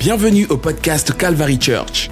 Bienvenue 0.00 0.46
au 0.46 0.56
podcast 0.56 1.14
Calvary 1.14 1.58
Church. 1.60 2.08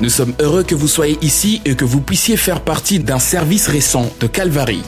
Nous 0.00 0.10
sommes 0.10 0.32
heureux 0.40 0.62
que 0.62 0.76
vous 0.76 0.86
soyez 0.86 1.18
ici 1.22 1.60
et 1.64 1.74
que 1.74 1.84
vous 1.84 2.00
puissiez 2.00 2.36
faire 2.36 2.62
partie 2.62 3.00
d'un 3.00 3.18
service 3.18 3.66
récent 3.66 4.08
de 4.20 4.28
Calvary. 4.28 4.80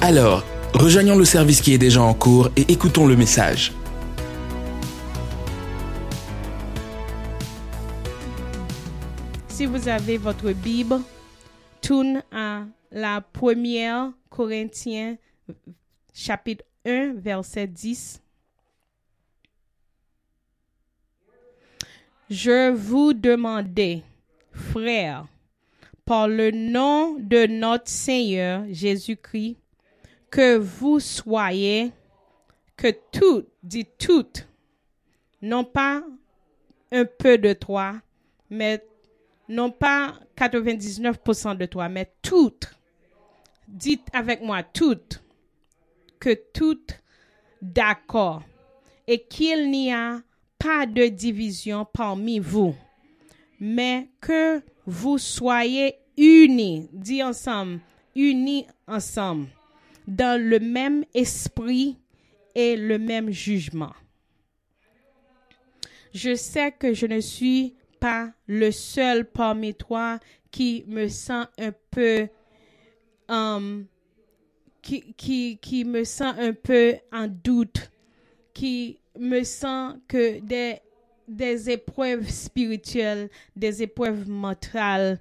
Alors, 0.00 0.42
rejoignons 0.72 1.18
le 1.18 1.26
service 1.26 1.60
qui 1.60 1.74
est 1.74 1.78
déjà 1.78 2.00
en 2.00 2.14
cours 2.14 2.48
et 2.56 2.62
écoutons 2.72 3.06
le 3.06 3.14
message. 3.14 3.74
Si 9.48 9.66
vous 9.66 9.86
avez 9.86 10.16
votre 10.16 10.52
Bible, 10.52 11.00
tourne 11.82 12.22
à 12.32 12.62
la 12.90 13.20
première 13.20 14.12
Corinthiens 14.30 15.18
chapitre 16.14 16.64
1 16.86 17.16
verset 17.18 17.66
10. 17.66 18.22
Je 22.30 22.70
vous 22.70 23.12
demandais, 23.12 24.04
frères, 24.52 25.26
par 26.04 26.28
le 26.28 26.52
nom 26.52 27.16
de 27.18 27.48
notre 27.48 27.88
Seigneur 27.88 28.62
Jésus-Christ, 28.70 29.56
que 30.30 30.56
vous 30.56 31.00
soyez, 31.00 31.90
que 32.76 32.94
tout, 33.10 33.46
dit 33.64 33.88
tout, 33.98 34.28
non 35.42 35.64
pas 35.64 36.04
un 36.92 37.04
peu 37.04 37.36
de 37.36 37.52
toi, 37.52 38.00
mais 38.48 38.86
non 39.48 39.72
pas 39.72 40.14
99% 40.36 41.56
de 41.56 41.66
toi, 41.66 41.88
mais 41.88 42.12
toutes. 42.22 42.72
Dites 43.66 44.06
avec 44.12 44.40
moi 44.40 44.62
toutes, 44.62 45.20
que 46.20 46.38
toutes 46.52 46.96
d'accord, 47.60 48.44
et 49.08 49.20
qu'il 49.24 49.68
n'y 49.72 49.92
a 49.92 50.22
pas 50.60 50.84
de 50.84 51.06
division 51.06 51.86
parmi 51.86 52.38
vous, 52.38 52.76
mais 53.58 54.10
que 54.20 54.60
vous 54.86 55.16
soyez 55.16 55.96
unis, 56.18 56.88
dis 56.92 57.22
ensemble, 57.22 57.80
unis 58.14 58.66
ensemble, 58.86 59.48
dans 60.06 60.40
le 60.40 60.60
même 60.60 61.04
esprit 61.14 61.96
et 62.54 62.76
le 62.76 62.98
même 62.98 63.30
jugement. 63.30 63.94
Je 66.12 66.34
sais 66.34 66.72
que 66.72 66.92
je 66.92 67.06
ne 67.06 67.20
suis 67.20 67.74
pas 67.98 68.30
le 68.46 68.70
seul 68.70 69.24
parmi 69.24 69.74
toi 69.74 70.18
qui 70.50 70.84
me 70.86 71.08
sent 71.08 71.44
un 71.58 71.72
peu 71.90 72.28
um, 73.28 73.86
qui, 74.82 75.14
qui, 75.14 75.58
qui 75.58 75.84
me 75.84 76.04
sent 76.04 76.24
un 76.24 76.52
peu 76.52 76.96
en 77.12 77.28
doute, 77.28 77.90
qui 78.52 78.99
me 79.18 79.42
sent 79.42 79.98
que 80.08 80.40
des, 80.40 80.76
des 81.26 81.70
épreuves 81.70 82.28
spirituelles, 82.28 83.28
des 83.56 83.82
épreuves 83.82 84.28
mentales. 84.28 85.18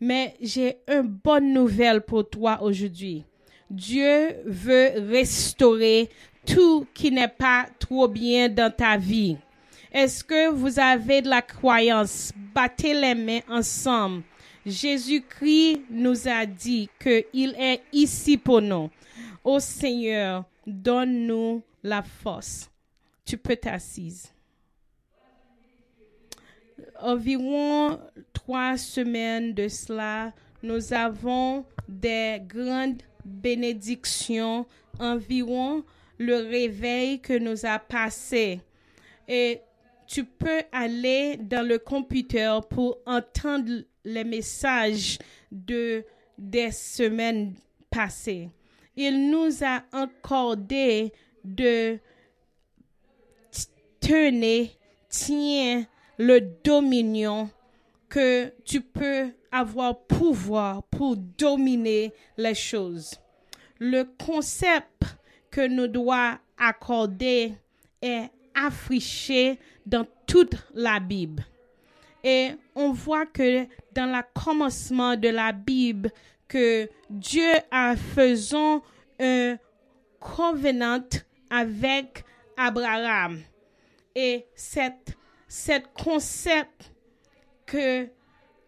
Mais 0.00 0.34
j'ai 0.40 0.78
une 0.88 1.02
bonne 1.02 1.52
nouvelle 1.52 2.02
pour 2.02 2.28
toi 2.28 2.62
aujourd'hui. 2.62 3.24
Dieu 3.70 4.36
veut 4.44 4.92
restaurer 5.10 6.10
tout 6.46 6.86
qui 6.94 7.10
n'est 7.10 7.28
pas 7.28 7.66
trop 7.78 8.06
bien 8.06 8.48
dans 8.48 8.72
ta 8.72 8.96
vie. 8.96 9.36
Est-ce 9.92 10.22
que 10.22 10.50
vous 10.50 10.78
avez 10.78 11.22
de 11.22 11.28
la 11.28 11.42
croyance? 11.42 12.32
Battez 12.54 12.94
les 12.94 13.14
mains 13.14 13.40
ensemble. 13.48 14.22
Jésus-Christ 14.64 15.82
nous 15.90 16.28
a 16.28 16.44
dit 16.44 16.88
qu'il 17.00 17.54
est 17.58 17.82
ici 17.92 18.36
pour 18.36 18.60
nous. 18.60 18.90
Ô 19.44 19.58
Seigneur, 19.60 20.44
donne-nous 20.66 21.62
la 21.82 22.02
force. 22.02 22.68
Tu 23.26 23.36
peux 23.36 23.56
t'assiser. 23.56 24.28
Environ 27.00 27.98
trois 28.32 28.78
semaines 28.78 29.52
de 29.52 29.68
cela, 29.68 30.32
nous 30.62 30.92
avons 30.94 31.66
des 31.88 32.40
grandes 32.46 33.02
bénédictions 33.24 34.64
environ 34.98 35.84
le 36.18 36.36
réveil 36.36 37.20
que 37.20 37.36
nous 37.38 37.66
a 37.66 37.78
passé. 37.78 38.60
Et 39.28 39.60
tu 40.06 40.24
peux 40.24 40.62
aller 40.72 41.36
dans 41.36 41.66
le 41.66 41.78
computer 41.78 42.58
pour 42.70 42.98
entendre 43.06 43.82
les 44.04 44.24
messages 44.24 45.18
de 45.50 46.04
des 46.38 46.70
semaines 46.70 47.54
passées. 47.90 48.50
Il 48.94 49.30
nous 49.30 49.64
a 49.64 49.82
accordé 49.92 51.12
de 51.44 51.98
tenir, 54.06 54.68
tiens 55.08 55.84
le 56.18 56.40
dominion 56.62 57.50
que 58.08 58.52
tu 58.64 58.80
peux 58.80 59.32
avoir 59.50 59.98
pouvoir 59.98 60.84
pour 60.84 61.16
dominer 61.16 62.12
les 62.36 62.54
choses. 62.54 63.14
Le 63.80 64.04
concept 64.04 65.02
que 65.50 65.66
nous 65.66 65.88
doit 65.88 66.38
accorder 66.56 67.54
est 68.00 68.30
affiché 68.54 69.58
dans 69.84 70.06
toute 70.26 70.54
la 70.72 71.00
Bible. 71.00 71.44
Et 72.22 72.50
on 72.74 72.92
voit 72.92 73.26
que 73.26 73.66
dans 73.92 74.06
le 74.06 74.22
commencement 74.40 75.16
de 75.16 75.28
la 75.28 75.52
Bible, 75.52 76.10
que 76.48 76.88
Dieu 77.10 77.52
a 77.70 77.96
faisant 77.96 78.82
un 79.18 79.56
covenant 80.20 81.04
avec 81.50 82.24
Abraham. 82.56 83.42
Et 84.18 84.46
cette, 84.54 85.14
concept 85.92 86.90
que 87.66 88.08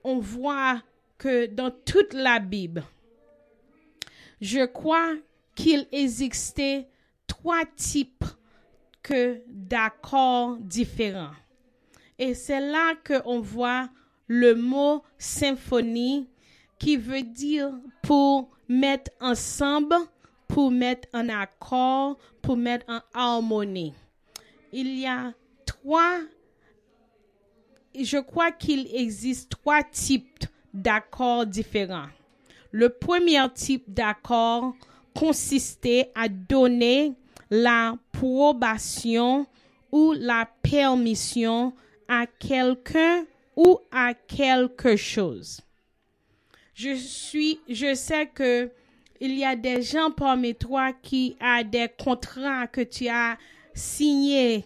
on 0.05 0.19
voit 0.19 0.83
que 1.17 1.47
dans 1.47 1.71
toute 1.71 2.13
la 2.13 2.39
Bible, 2.39 2.85
je 4.43 4.67
crois 4.67 5.15
qu'il 5.55 5.89
existait 5.91 6.87
trois 7.27 7.65
types 7.65 8.25
que 9.03 9.41
d'accords 9.49 10.59
différents. 10.59 11.33
Et 12.19 12.35
c'est 12.35 12.61
là 12.61 12.95
qu'on 13.07 13.41
voit 13.41 13.89
le 14.27 14.55
mot 14.55 15.03
symphonie 15.17 16.29
qui 16.79 16.99
veut 16.99 17.23
dire 17.23 17.73
pour 18.03 18.51
mettre 18.69 19.11
ensemble, 19.19 19.97
pour 20.47 20.71
mettre 20.71 21.09
en 21.15 21.31
accord, 21.31 22.19
pour 22.43 22.59
mettre 22.59 22.85
en 22.87 23.01
harmonie. 23.15 23.95
Il 24.73 24.99
y 24.99 25.07
a 25.07 25.33
trois, 25.65 26.19
je 27.99 28.19
crois 28.19 28.53
qu'il 28.53 28.89
existe 28.95 29.51
trois 29.51 29.83
types 29.83 30.45
d'accords 30.75 31.47
différents. 31.47 32.09
Le 32.71 32.91
premier 32.91 33.43
type 33.55 33.85
d'accord 33.89 34.75
consistait 35.15 36.11
à 36.15 36.29
donner 36.29 37.15
l'approbation 37.51 39.47
ou 39.91 40.13
la 40.13 40.47
permission 40.63 41.73
à 42.09 42.27
quelqu'un 42.27 43.25
ou 43.57 43.79
à 43.91 44.13
quelque 44.15 44.97
chose. 44.97 45.61
Je 46.75 46.95
suis, 46.95 47.59
je 47.69 47.95
sais 47.95 48.27
que 48.27 48.71
il 49.21 49.37
y 49.37 49.45
a 49.45 49.57
des 49.57 49.83
gens 49.83 50.13
parmi 50.13 50.55
toi 50.55 50.93
qui 50.93 51.37
a 51.41 51.65
des 51.65 51.89
contrats 51.89 52.69
que 52.69 52.83
tu 52.83 53.09
as 53.09 53.37
signés. 53.79 54.65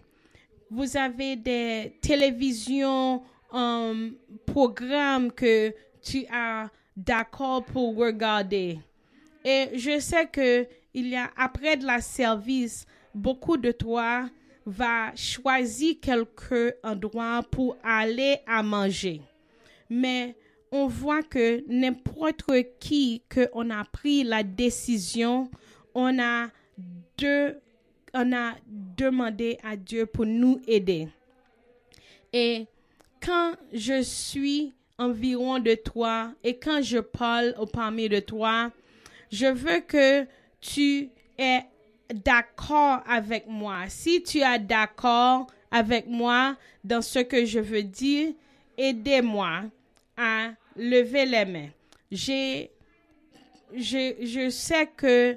Vous 0.70 0.96
avez 0.96 1.36
des 1.36 1.98
télévisions, 2.00 3.22
um, 3.52 4.14
programmes 4.46 5.30
que 5.30 5.74
tu 6.00 6.24
as 6.32 6.70
d'accord 6.96 7.64
pour 7.64 7.96
regarder. 7.96 8.78
Et 9.44 9.68
je 9.74 10.00
sais 10.00 10.26
que 10.26 10.66
il 10.94 11.08
y 11.08 11.16
a 11.16 11.30
après 11.36 11.76
de 11.76 11.86
la 11.86 12.00
service, 12.00 12.86
beaucoup 13.14 13.56
de 13.56 13.72
toi 13.72 14.28
va 14.64 15.14
choisir 15.16 15.96
quelques 16.00 16.74
endroits 16.82 17.42
pour 17.50 17.76
aller 17.82 18.38
à 18.46 18.62
manger. 18.62 19.20
Mais 19.90 20.36
on 20.70 20.86
voit 20.86 21.22
que 21.22 21.64
n'importe 21.68 22.44
qui 22.78 23.22
que 23.28 23.48
on 23.52 23.70
a 23.70 23.84
pris 23.84 24.22
la 24.24 24.42
décision, 24.42 25.50
on 25.94 26.18
a 26.18 26.48
de, 27.18 27.56
on 28.14 28.32
a 28.32 28.54
demandé 28.66 29.58
à 29.62 29.76
Dieu 29.76 30.06
pour 30.06 30.26
nous 30.26 30.60
aider. 30.66 31.08
Et 32.32 32.66
quand 33.20 33.54
je 33.72 34.02
suis 34.02 34.72
environ 34.98 35.58
de 35.58 35.74
toi 35.74 36.32
et 36.44 36.56
quand 36.56 36.82
je 36.82 36.98
parle 36.98 37.54
au 37.58 37.66
parmi 37.66 38.08
de 38.08 38.20
toi, 38.20 38.70
je 39.30 39.46
veux 39.46 39.80
que 39.80 40.26
tu 40.60 41.08
es 41.38 41.60
d'accord 42.12 43.00
avec 43.06 43.46
moi. 43.46 43.88
Si 43.88 44.22
tu 44.22 44.38
es 44.38 44.58
d'accord 44.58 45.46
avec 45.70 46.06
moi 46.06 46.56
dans 46.84 47.00
ce 47.02 47.20
que 47.20 47.44
je 47.44 47.58
veux 47.58 47.82
dire, 47.82 48.32
aidez-moi 48.76 49.64
à 50.16 50.50
lever 50.76 51.26
les 51.26 51.44
mains. 51.44 51.70
J'ai 52.10 52.70
je, 53.76 54.48
sais 54.50 54.86
que 54.96 55.36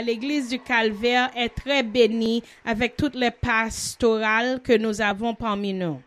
l'église 0.00 0.48
du 0.48 0.58
Calvaire 0.58 1.30
est 1.36 1.50
très 1.50 1.82
bénie 1.82 2.42
avec 2.64 2.96
toutes 2.96 3.14
les 3.14 3.30
pastorales 3.30 4.60
que 4.62 4.76
nous 4.76 5.00
avons 5.00 5.34
parmi 5.34 5.72
nous. 5.72 6.00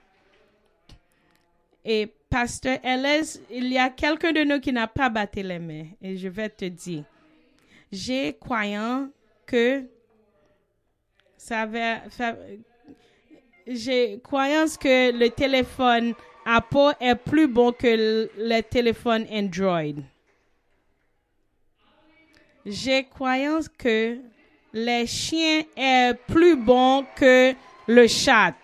Et 1.83 2.07
pasteur 2.29 2.77
Ellis, 2.83 3.39
il 3.49 3.71
y 3.71 3.77
a 3.77 3.89
quelqu'un 3.89 4.31
de 4.31 4.43
nous 4.43 4.59
qui 4.59 4.71
n'a 4.71 4.87
pas 4.87 5.09
battu 5.09 5.41
les 5.41 5.59
mains. 5.59 5.87
Et 6.01 6.15
je 6.17 6.27
vais 6.27 6.49
te 6.49 6.65
dire, 6.65 7.03
j'ai 7.91 8.33
croyant 8.33 9.09
que 9.45 9.83
ça 11.37 11.65
va, 11.65 12.01
j'ai 13.67 14.19
croyance 14.23 14.77
que 14.77 15.11
le 15.11 15.29
téléphone 15.29 16.13
Apple 16.45 16.93
est 16.99 17.15
plus 17.15 17.47
bon 17.47 17.71
que 17.71 18.27
le 18.37 18.61
téléphone 18.61 19.25
Android. 19.31 20.01
J'ai 22.65 23.03
croyance 23.05 23.67
que 23.67 24.19
les 24.73 25.07
chiens 25.07 25.63
est 25.75 26.13
plus 26.27 26.55
bon 26.55 27.05
que 27.15 27.53
le 27.87 28.07
chat. 28.07 28.55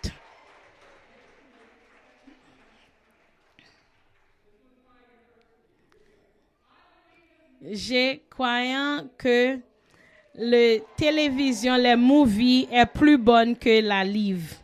J'ai 7.62 8.22
croyant 8.30 9.08
que 9.18 9.58
le 10.36 10.78
télévision, 10.96 11.74
les 11.74 11.96
movies 11.96 12.68
est 12.70 12.86
plus 12.86 13.18
bonne 13.18 13.58
que 13.58 13.82
la 13.82 14.04
livre. 14.04 14.54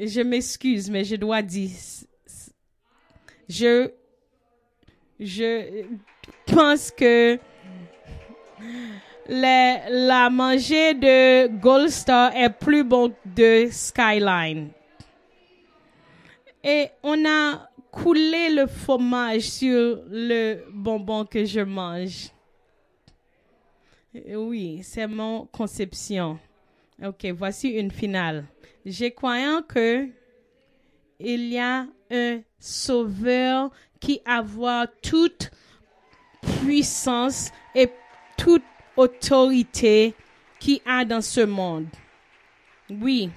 Je 0.00 0.20
m'excuse, 0.20 0.90
mais 0.90 1.04
je 1.04 1.14
dois 1.14 1.42
dire, 1.42 1.70
je, 3.48 3.92
je 5.18 5.84
pense 6.46 6.90
que 6.90 7.38
la, 9.28 10.30
manger 10.30 10.94
de 10.94 11.46
Gold 11.60 11.90
Star 11.90 12.34
est 12.34 12.50
plus 12.50 12.84
bon 12.84 13.12
de 13.24 13.68
Skyline. 13.70 14.70
Et 16.64 16.88
on 17.02 17.24
a 17.26 17.68
coulé 17.90 18.50
le 18.50 18.66
fromage 18.66 19.42
sur 19.42 20.02
le 20.08 20.64
bonbon 20.70 21.24
que 21.24 21.44
je 21.44 21.60
mange. 21.60 22.30
Oui, 24.14 24.80
c'est 24.82 25.06
mon 25.06 25.46
conception. 25.46 26.38
Ok, 27.02 27.26
voici 27.36 27.70
une 27.70 27.90
finale. 27.90 28.44
J'ai 28.84 29.10
croyant 29.10 29.62
que 29.62 30.08
il 31.18 31.52
y 31.52 31.58
a 31.58 31.86
un 32.10 32.40
sauveur 32.58 33.70
qui 34.02 34.20
a 34.26 34.44
toute 35.00 35.50
puissance 36.64 37.52
et 37.74 37.88
toute 38.36 38.64
autorité 38.96 40.14
qui 40.58 40.82
a 40.84 41.04
dans 41.04 41.20
ce 41.20 41.40
monde. 41.40 41.86
Oui. 42.90 43.30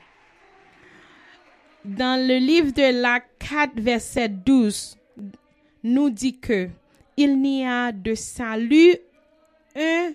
Dans 1.85 2.19
le 2.19 2.37
livre 2.37 2.71
de 2.71 3.01
la 3.01 3.19
4, 3.19 3.79
verset 3.79 4.27
12, 4.29 4.97
nous 5.83 6.09
dit 6.09 6.39
que 6.39 6.67
il 7.15 7.39
n'y 7.39 7.65
a 7.65 7.91
de 7.91 8.15
salut 8.15 8.97
un 9.75 10.11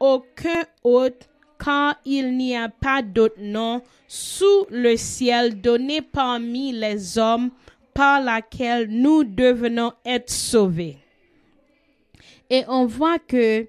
aucun 0.00 0.64
autre 0.82 1.28
car 1.64 1.94
il 2.04 2.36
n'y 2.36 2.56
a 2.56 2.68
pas 2.68 3.00
d'autre 3.00 3.40
nom 3.40 3.80
sous 4.08 4.66
le 4.70 4.96
ciel 4.96 5.60
donné 5.60 6.02
parmi 6.02 6.72
les 6.72 7.16
hommes 7.16 7.50
par 7.94 8.20
laquelle 8.20 8.88
nous 8.88 9.24
devenons 9.24 9.92
être 10.04 10.30
sauvés. 10.30 10.98
Et 12.50 12.64
on 12.68 12.86
voit 12.86 13.18
que 13.18 13.66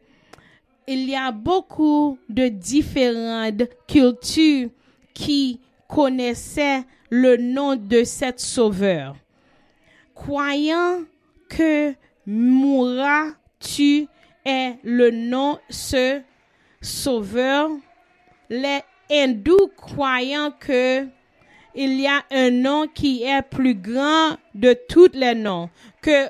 il 0.87 1.09
y 1.09 1.15
a 1.15 1.31
beaucoup 1.31 2.19
de 2.29 2.47
différentes 2.47 3.63
cultures 3.87 4.69
qui 5.13 5.59
connaissaient 5.87 6.83
le 7.09 7.37
nom 7.37 7.75
de 7.75 8.03
cet 8.03 8.39
sauveur. 8.39 9.15
Croyant 10.13 10.99
que 11.49 11.93
mourra 12.25 13.31
tu 13.59 14.07
est 14.45 14.75
le 14.83 15.11
nom 15.11 15.57
ce 15.69 16.21
sauveur, 16.81 17.69
les 18.49 18.81
hindous 19.09 19.71
croyant 19.75 20.51
que 20.51 21.07
il 21.75 21.99
y 21.99 22.07
a 22.07 22.23
un 22.31 22.51
nom 22.51 22.87
qui 22.87 23.23
est 23.23 23.41
plus 23.41 23.75
grand 23.75 24.37
de 24.53 24.75
tous 24.87 25.09
les 25.13 25.35
noms, 25.35 25.69
que 26.01 26.27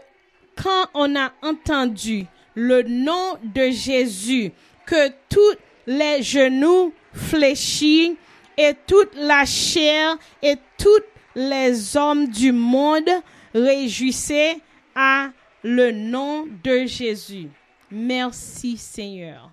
quand 0.55 0.87
on 0.93 1.15
a 1.15 1.31
entendu 1.41 2.25
le 2.55 2.83
nom 2.83 3.37
de 3.43 3.69
Jésus, 3.69 4.51
que 4.85 5.09
tous 5.29 5.57
les 5.85 6.23
genoux 6.23 6.93
fléchis 7.13 8.17
et 8.57 8.73
toute 8.87 9.13
la 9.15 9.45
chair 9.45 10.17
et 10.41 10.55
tous 10.77 11.03
les 11.35 11.97
hommes 11.97 12.27
du 12.27 12.51
monde 12.51 13.09
réjouissaient 13.53 14.57
à 14.95 15.29
le 15.63 15.91
nom 15.91 16.47
de 16.63 16.85
Jésus. 16.85 17.49
Merci 17.91 18.77
Seigneur. 18.77 19.51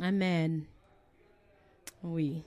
Amen. 0.00 0.62
Oui. 2.02 2.42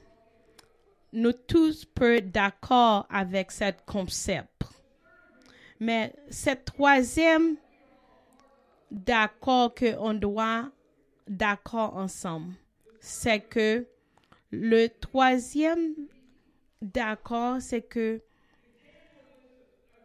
Nous 1.15 1.31
tous 1.31 1.85
peu 1.85 2.21
d'accord 2.21 3.05
avec 3.07 3.51
cette 3.51 3.85
concept. 3.85 4.63
Mais 5.79 6.11
cette 6.29 6.65
troisième 6.65 7.55
d'accord 8.89 9.75
que 9.75 9.95
on 9.99 10.15
doit 10.15 10.71
d'accord 11.27 11.95
ensemble, 11.95 12.53
c'est 12.99 13.41
que 13.41 13.85
le 14.49 14.87
troisième 14.87 15.93
d'accord, 16.81 17.61
c'est 17.61 17.83
que 17.83 18.19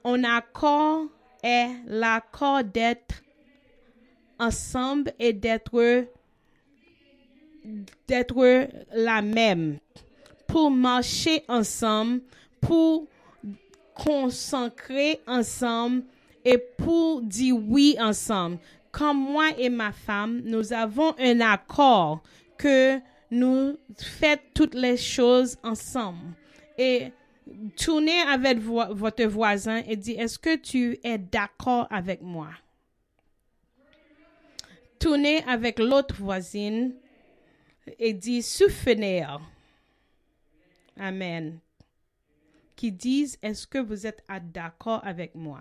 on 0.05 0.23
accord 0.25 1.07
est 1.43 1.71
l'accord 1.87 2.65
d'être 2.65 3.23
ensemble 4.39 5.13
et 5.19 5.33
d'être 5.33 6.09
la 8.93 9.23
même 9.23 9.79
pour 10.49 10.71
marcher 10.71 11.45
ensemble, 11.47 12.23
pour 12.61 13.07
consacrer 13.95 15.21
ensemble 15.27 16.03
et 16.45 16.59
pour 16.59 17.23
dire 17.23 17.57
oui 17.57 17.97
ensemble. 18.01 18.59
Comme 18.91 19.19
moi 19.19 19.51
et 19.59 19.69
ma 19.69 19.93
femme, 19.93 20.41
nous 20.45 20.73
avons 20.73 21.15
un 21.19 21.41
accord 21.41 22.23
que 22.57 22.99
nous 23.31 23.77
faisons 23.97 24.41
toutes 24.55 24.75
les 24.75 24.97
choses 24.97 25.57
ensemble. 25.63 26.35
Et 26.79 27.13
tournez 27.77 28.21
avec 28.23 28.59
votre 28.59 29.25
voisin 29.27 29.83
et 29.87 29.97
dites, 29.97 30.19
est-ce 30.19 30.39
que 30.39 30.57
tu 30.57 30.99
es 31.05 31.19
d'accord 31.19 31.87
avec 31.91 32.23
moi? 32.23 32.49
Tournez 34.99 35.45
avec 35.45 35.79
l'autre 35.79 36.15
voisine 36.17 36.95
et 37.99 38.15
dit 38.15 38.43
souvenir. 38.43 39.41
Amen. 40.99 41.61
Qui 42.77 42.93
disent, 42.93 43.39
est-ce 43.43 43.67
que 43.67 43.79
vous 43.79 44.07
êtes 44.07 44.25
d'accord 44.53 45.01
avec 45.05 45.35
moi? 45.35 45.61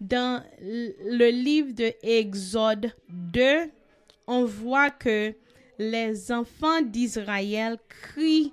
Dans 0.00 0.42
le 0.60 1.30
livre 1.30 1.72
de 1.72 1.92
Exode 2.02 2.94
2, 3.08 3.70
on 4.26 4.44
voit 4.44 4.90
que 4.90 5.34
les 5.78 6.32
enfants 6.32 6.80
d'Israël 6.82 7.78
crient 7.88 8.52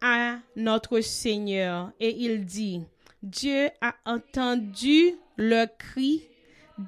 à 0.00 0.38
notre 0.54 1.00
Seigneur 1.00 1.92
et 1.98 2.14
il 2.24 2.44
dit, 2.44 2.82
Dieu 3.22 3.70
a 3.80 3.94
entendu 4.04 5.14
le 5.36 5.66
cri 5.76 6.22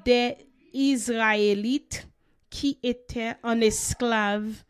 des 0.05 0.37
Israélites 0.73 2.07
qui 2.49 2.79
étaient 2.83 3.35
en 3.43 3.59
esclave 3.59 4.63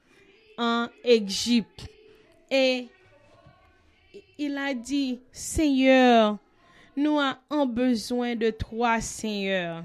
en 0.62 0.88
Égypte. 1.04 1.88
Et 2.52 2.88
il 4.38 4.56
a 4.58 4.76
dit, 4.76 5.20
Seigneur, 5.32 6.38
nous 6.96 7.20
avons 7.20 7.66
besoin 7.66 8.36
de 8.36 8.52
toi, 8.52 9.02
Seigneur. 9.02 9.84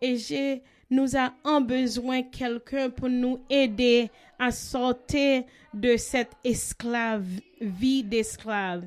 Et 0.00 0.16
j'ai, 0.16 0.60
nous 0.90 1.14
avons 1.14 1.60
besoin 1.60 2.22
de 2.22 2.26
quelqu'un 2.36 2.90
pour 2.90 3.08
nous 3.08 3.38
aider 3.48 4.10
à 4.40 4.50
sortir 4.50 5.44
de 5.72 5.96
cette 5.96 6.32
esclave, 6.42 7.26
vie 7.60 8.02
d'esclave. 8.02 8.84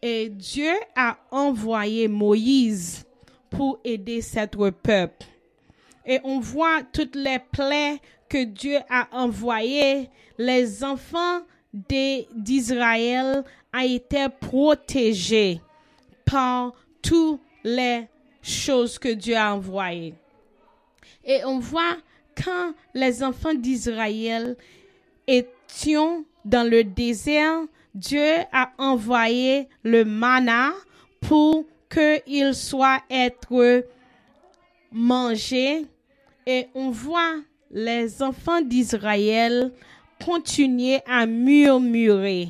Et 0.00 0.30
Dieu 0.30 0.72
a 0.96 1.18
envoyé 1.30 2.08
Moïse 2.08 3.04
pour 3.50 3.80
aider 3.84 4.22
cet 4.22 4.56
peuple 4.56 5.26
et 6.06 6.20
on 6.24 6.40
voit 6.40 6.82
toutes 6.92 7.16
les 7.16 7.38
plaies 7.38 8.00
que 8.34 8.42
Dieu 8.42 8.78
a 8.90 9.06
envoyées. 9.12 10.10
Les 10.38 10.82
enfants 10.82 11.42
d'Israël 11.72 13.44
a 13.72 13.84
été 13.84 14.26
protégé 14.40 15.60
par 16.24 16.72
toutes 17.00 17.40
les 17.62 18.08
choses 18.42 18.98
que 18.98 19.10
Dieu 19.10 19.36
a 19.36 19.54
envoyées. 19.54 20.14
Et 21.24 21.44
on 21.44 21.60
voit 21.60 21.96
quand 22.36 22.74
les 22.92 23.22
enfants 23.22 23.54
d'Israël 23.54 24.56
étaient 25.28 25.94
dans 26.44 26.68
le 26.68 26.82
désert, 26.82 27.62
Dieu 27.94 28.34
a 28.52 28.72
envoyé 28.78 29.68
le 29.84 30.04
manna 30.04 30.72
pour 31.20 31.64
qu'il 31.88 32.52
soit 32.52 33.00
être 33.08 33.84
mangé. 34.90 35.86
Et 36.46 36.66
on 36.74 36.90
voit 36.90 37.36
les 37.70 38.22
enfants 38.22 38.60
d'Israël 38.60 39.72
continuer 40.24 41.00
à 41.06 41.26
murmurer. 41.26 42.48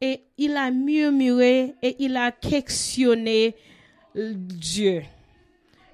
Et 0.00 0.20
il 0.36 0.56
a 0.56 0.70
murmuré 0.70 1.74
et 1.82 1.96
il 1.98 2.16
a 2.16 2.30
questionné 2.30 3.54
Dieu. 4.14 5.02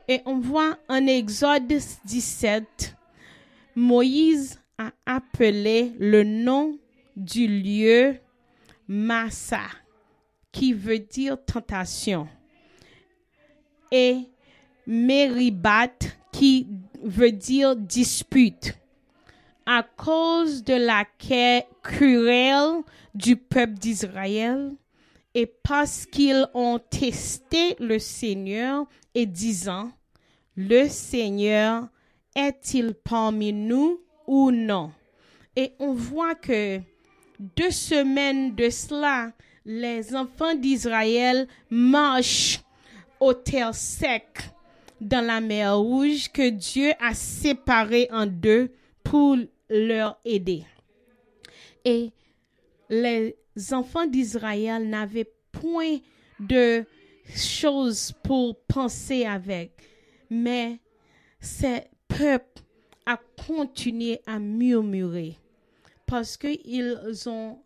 Et 0.09 0.21
on 0.27 0.39
voit 0.39 0.77
en 0.89 1.07
Exode 1.07 1.73
17, 2.05 2.97
Moïse 3.77 4.59
a 4.77 4.91
appelé 5.07 5.93
le 5.99 6.25
nom 6.25 6.77
du 7.17 7.47
lieu 7.47 8.17
Massa, 8.89 9.63
qui 10.51 10.73
veut 10.73 10.99
dire 10.99 11.43
tentation, 11.45 12.27
et 13.91 14.19
Meribat, 14.87 15.93
qui 16.33 16.67
veut 17.03 17.33
dire 17.33 17.77
dispute, 17.77 18.75
à 19.67 19.83
cause 19.83 20.65
de 20.65 20.75
la 20.75 21.05
querelle 21.19 22.83
du 23.15 23.37
peuple 23.37 23.75
d'Israël 23.75 24.73
et 25.35 25.47
parce 25.47 26.07
qu'ils 26.07 26.47
ont 26.55 26.79
testé 26.79 27.77
le 27.79 27.99
Seigneur 27.99 28.87
et 29.15 29.27
disant, 29.27 29.91
le 30.57 30.89
Seigneur 30.89 31.89
est-il 32.35 32.95
parmi 32.95 33.53
nous 33.53 34.01
ou 34.27 34.51
non? 34.51 34.93
Et 35.57 35.73
on 35.79 35.93
voit 35.93 36.35
que 36.35 36.81
deux 37.39 37.71
semaines 37.71 38.55
de 38.55 38.71
cela, 38.71 39.33
les 39.65 40.15
enfants 40.15 40.55
d'Israël 40.55 41.47
marchent 41.71 42.61
au 43.21 43.33
terre 43.33 43.75
sec 43.75 44.39
dans 45.03 45.25
la 45.25 45.41
mer 45.41 45.79
Rouge 45.79 46.31
que 46.33 46.49
Dieu 46.49 46.93
a 47.01 47.15
séparé 47.15 48.09
en 48.11 48.27
deux 48.27 48.71
pour 49.03 49.37
leur 49.69 50.19
aider. 50.25 50.65
Et 51.85 52.11
les 52.89 53.37
enfants 53.73 54.07
d'Israël 54.07 54.89
n'avaient 54.89 55.31
point 55.51 55.99
de 56.39 56.85
choses 57.35 58.13
pour 58.23 58.57
penser 58.63 59.25
avec, 59.25 59.73
mais 60.31 60.79
ce 61.41 61.81
peuple 62.09 62.63
a 63.07 63.19
continué 63.47 64.21
à 64.27 64.39
murmurer 64.39 65.37
parce 66.07 66.37
qu'ils 66.37 66.99
ont 67.27 67.59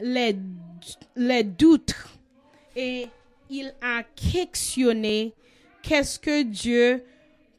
les, 0.00 0.36
les 1.16 1.42
doutes 1.44 1.94
et 2.76 3.08
il 3.50 3.74
a 3.82 4.04
questionné 4.04 5.34
qu'est-ce 5.82 6.18
que 6.18 6.42
Dieu 6.42 7.04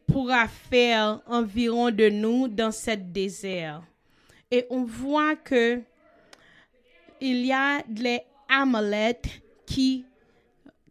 pourra 0.07 0.47
faire 0.47 1.21
environ 1.25 1.91
de 1.91 2.09
nous 2.09 2.47
dans 2.47 2.71
cette 2.71 3.11
désert? 3.11 3.83
Et 4.49 4.65
on 4.69 4.83
voit 4.83 5.35
que 5.35 5.81
il 7.21 7.45
y 7.45 7.53
a 7.53 7.83
les 7.87 8.21
Amalek 8.49 9.41
qui, 9.65 10.05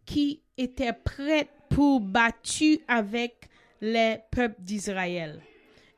qui 0.05 0.41
étaient 0.57 0.93
prêts 0.93 1.47
pour 1.69 1.99
battre 1.99 2.63
avec 2.87 3.49
les 3.81 4.17
peuples 4.31 4.61
d'Israël. 4.61 5.39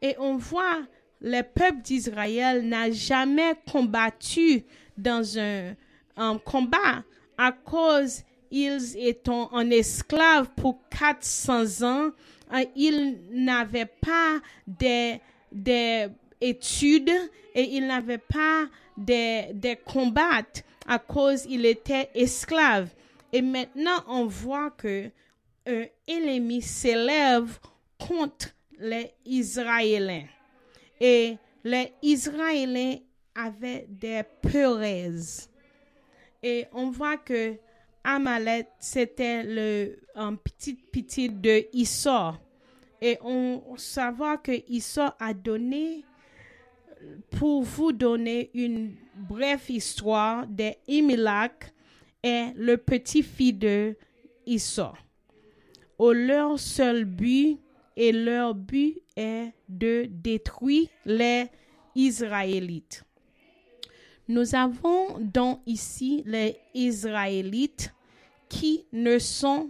Et 0.01 0.15
on 0.19 0.37
voit 0.37 0.81
le 1.21 1.41
peuple 1.41 1.81
d'Israël 1.81 2.67
n'a 2.67 2.91
jamais 2.91 3.53
combattu 3.71 4.63
dans 4.97 5.39
un, 5.39 5.73
un, 6.17 6.37
combat 6.37 7.03
à 7.37 7.51
cause 7.51 8.23
ils 8.55 8.95
étaient 8.97 9.31
en 9.31 9.69
esclaves 9.71 10.49
pour 10.55 10.79
400 10.89 11.81
ans. 11.81 12.11
Ils 12.75 13.17
n'avaient 13.31 13.89
pas 13.99 14.39
des, 14.67 15.19
des 15.51 16.07
et 16.39 16.55
ils 17.55 17.87
n'avaient 17.87 18.19
pas 18.19 18.67
des, 18.95 19.47
des 19.53 19.75
combats 19.75 20.43
à 20.87 20.99
cause 20.99 21.45
il 21.49 21.65
était 21.65 22.09
esclave. 22.13 22.89
Et 23.31 23.41
maintenant, 23.41 24.03
on 24.07 24.25
voit 24.27 24.69
que 24.71 25.09
un 25.65 25.85
ennemi 26.07 26.61
s'élève 26.61 27.57
contre 27.97 28.49
les 28.77 29.13
Israéliens. 29.25 30.27
Et 30.99 31.37
les 31.63 31.93
Israéliens 32.03 32.97
avaient 33.33 33.85
des 33.89 34.21
peureuses. 34.41 35.49
Et 36.43 36.67
on 36.73 36.91
voit 36.91 37.17
que 37.17 37.55
Amalek, 38.03 38.67
c'était 38.79 39.43
le 39.43 39.97
petit 40.43 40.75
petit 40.75 41.29
de 41.29 41.65
Issor. 41.73 42.39
Et 43.01 43.17
on 43.21 43.75
savoir 43.77 44.41
que 44.41 44.51
Issor 44.69 45.15
a 45.19 45.33
donné 45.33 46.05
pour 47.31 47.63
vous 47.63 47.91
donner 47.91 48.49
une 48.53 48.95
brève 49.15 49.69
histoire 49.69 50.47
de 50.47 50.71
Imilak 50.87 51.73
et 52.23 52.47
le 52.55 52.77
petit-fils 52.77 53.53
de 53.53 53.97
Issa. 54.45 54.93
Au 55.97 56.13
leur 56.13 56.59
seul 56.59 57.05
but, 57.05 57.59
et 57.95 58.11
leur 58.11 58.55
but 58.55 59.01
est 59.15 59.51
de 59.69 60.07
détruire 60.09 60.87
les 61.05 61.45
Israélites. 61.95 63.03
Nous 64.27 64.55
avons 64.55 65.19
donc 65.19 65.59
ici 65.65 66.23
les 66.25 66.57
Israélites 66.73 67.93
qui 68.47 68.85
ne 68.93 69.19
sont 69.19 69.69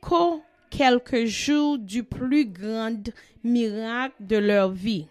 qu'aux 0.00 0.42
quelques 0.68 1.24
jours 1.26 1.78
du 1.78 2.02
plus 2.02 2.46
grand 2.46 3.10
miracle 3.44 4.16
de 4.20 4.36
leur 4.36 4.70
vie. 4.70 5.06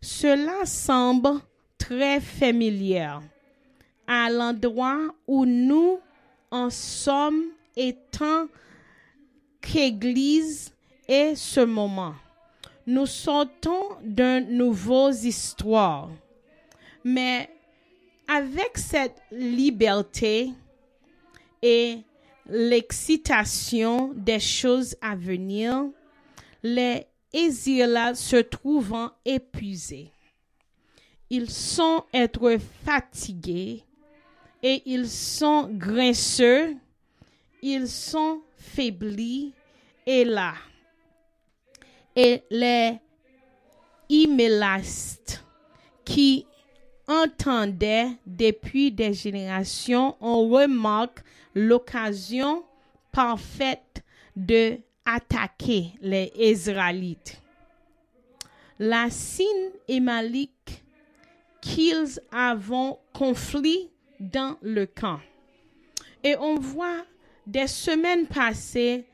Cela 0.00 0.64
semble 0.64 1.40
très 1.76 2.20
familier 2.20 3.08
à 4.06 4.30
l'endroit 4.30 5.14
où 5.26 5.44
nous 5.44 6.00
en 6.50 6.70
sommes 6.70 7.44
étant 7.76 8.46
qu'Église 9.60 10.72
est 11.06 11.34
ce 11.34 11.60
moment. 11.60 12.14
Nous 12.86 13.06
sortons 13.06 13.96
de 14.02 14.40
nouvelles 14.50 15.24
histoires, 15.24 16.10
mais 17.04 17.48
avec 18.28 18.78
cette 18.78 19.22
liberté 19.30 20.50
et 21.60 21.98
l'excitation 22.46 24.12
des 24.14 24.40
choses 24.40 24.96
à 25.00 25.14
venir, 25.14 25.84
les 26.62 27.06
Israélites 27.32 28.16
se 28.16 28.36
trouvant 28.36 29.10
épuisés. 29.24 30.10
Ils 31.30 31.50
sont 31.50 32.04
être 32.12 32.58
fatigués 32.84 33.82
et 34.62 34.82
ils 34.86 35.08
sont 35.08 35.68
graisseux, 35.72 36.76
ils 37.62 37.88
sont 37.88 38.42
faiblis 38.56 39.52
et 40.06 40.24
là. 40.24 40.54
Et 42.14 42.42
les 42.50 42.98
Imélastes 44.08 45.42
qui 46.04 46.46
entendaient 47.06 48.10
depuis 48.26 48.92
des 48.92 49.12
générations, 49.12 50.16
on 50.20 50.48
remarque 50.48 51.20
l'occasion 51.54 52.64
parfaite 53.12 54.02
de 54.36 54.78
attaquer 55.04 55.92
les 56.00 56.32
Israélites. 56.38 57.40
La 58.78 59.10
Sine 59.10 59.70
et 59.88 60.00
Malik 60.00 60.82
qu'ils 61.60 62.20
avaient 62.32 62.96
conflit 63.12 63.90
dans 64.18 64.56
le 64.62 64.86
camp. 64.86 65.20
Et 66.24 66.36
on 66.36 66.56
voit 66.58 67.04
des 67.46 67.66
semaines 67.66 68.26
passées, 68.26 69.04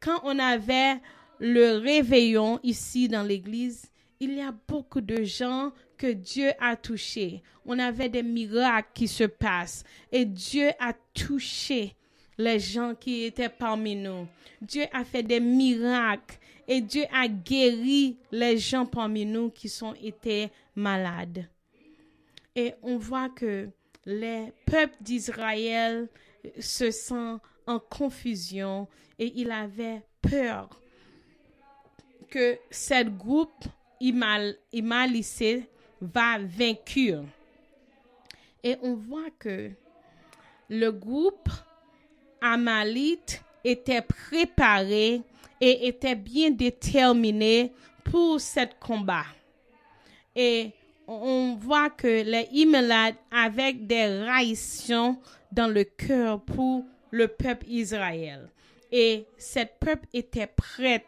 quand 0.00 0.20
on 0.24 0.38
avait 0.38 1.00
le 1.38 1.78
réveillon 1.78 2.60
ici 2.62 3.08
dans 3.08 3.22
l'église, 3.22 3.90
il 4.20 4.34
y 4.34 4.40
a 4.40 4.54
beaucoup 4.66 5.00
de 5.00 5.22
gens 5.22 5.72
que 5.98 6.12
Dieu 6.12 6.52
a 6.60 6.76
touchés. 6.76 7.42
On 7.66 7.78
avait 7.78 8.08
des 8.08 8.22
miracles 8.22 8.90
qui 8.94 9.08
se 9.08 9.24
passent 9.24 9.84
et 10.10 10.24
Dieu 10.24 10.70
a 10.78 10.94
touché 11.12 11.94
les 12.38 12.58
gens 12.60 12.94
qui 12.94 13.24
étaient 13.24 13.48
parmi 13.48 13.96
nous. 13.96 14.26
Dieu 14.62 14.84
a 14.92 15.04
fait 15.04 15.22
des 15.22 15.40
miracles 15.40 16.38
et 16.66 16.80
Dieu 16.80 17.04
a 17.12 17.28
guéri 17.28 18.16
les 18.30 18.56
gens 18.56 18.86
parmi 18.86 19.26
nous 19.26 19.50
qui 19.50 19.68
sont 19.68 19.94
été 19.94 20.48
malades. 20.74 21.48
Et 22.54 22.74
on 22.82 22.96
voit 22.96 23.28
que 23.28 23.68
les 24.06 24.52
peuples 24.64 24.96
d'Israël 25.00 26.08
se 26.58 26.90
sentent 26.90 27.42
en 27.66 27.78
confusion 27.78 28.88
et 29.18 29.32
il 29.36 29.50
avait 29.50 30.02
peur 30.22 30.70
que 32.30 32.58
cette 32.70 33.16
groupe 33.16 33.64
imalicé 34.00 35.68
va 36.00 36.38
vaincre. 36.38 37.24
Et 38.64 38.76
on 38.82 38.94
voit 38.94 39.30
que 39.38 39.70
le 40.68 40.90
groupe 40.90 41.48
amalite 42.40 43.42
était 43.64 44.02
préparé 44.02 45.22
et 45.60 45.88
était 45.88 46.14
bien 46.14 46.50
déterminé 46.50 47.72
pour 48.04 48.40
ce 48.40 48.60
combat. 48.80 49.26
Et 50.34 50.72
on 51.06 51.56
voit 51.60 51.90
que 51.90 52.06
les 52.06 52.48
Imélades 52.52 53.16
avec 53.30 53.86
des 53.86 54.06
raisons 54.06 55.18
dans 55.50 55.68
le 55.68 55.84
cœur 55.84 56.40
pour 56.42 56.84
le 57.10 57.28
peuple 57.28 57.66
Israël. 57.68 58.50
Et 58.92 59.24
ce 59.38 59.60
peuple 59.80 60.06
était 60.12 60.46
prêt 60.46 61.04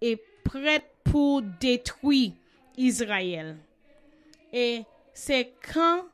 et 0.00 0.20
prêt 0.44 0.82
pour 1.04 1.42
détruire 1.42 2.32
Israël. 2.76 3.56
Et 4.52 4.82
c'est 5.12 5.52
quand 5.72 6.04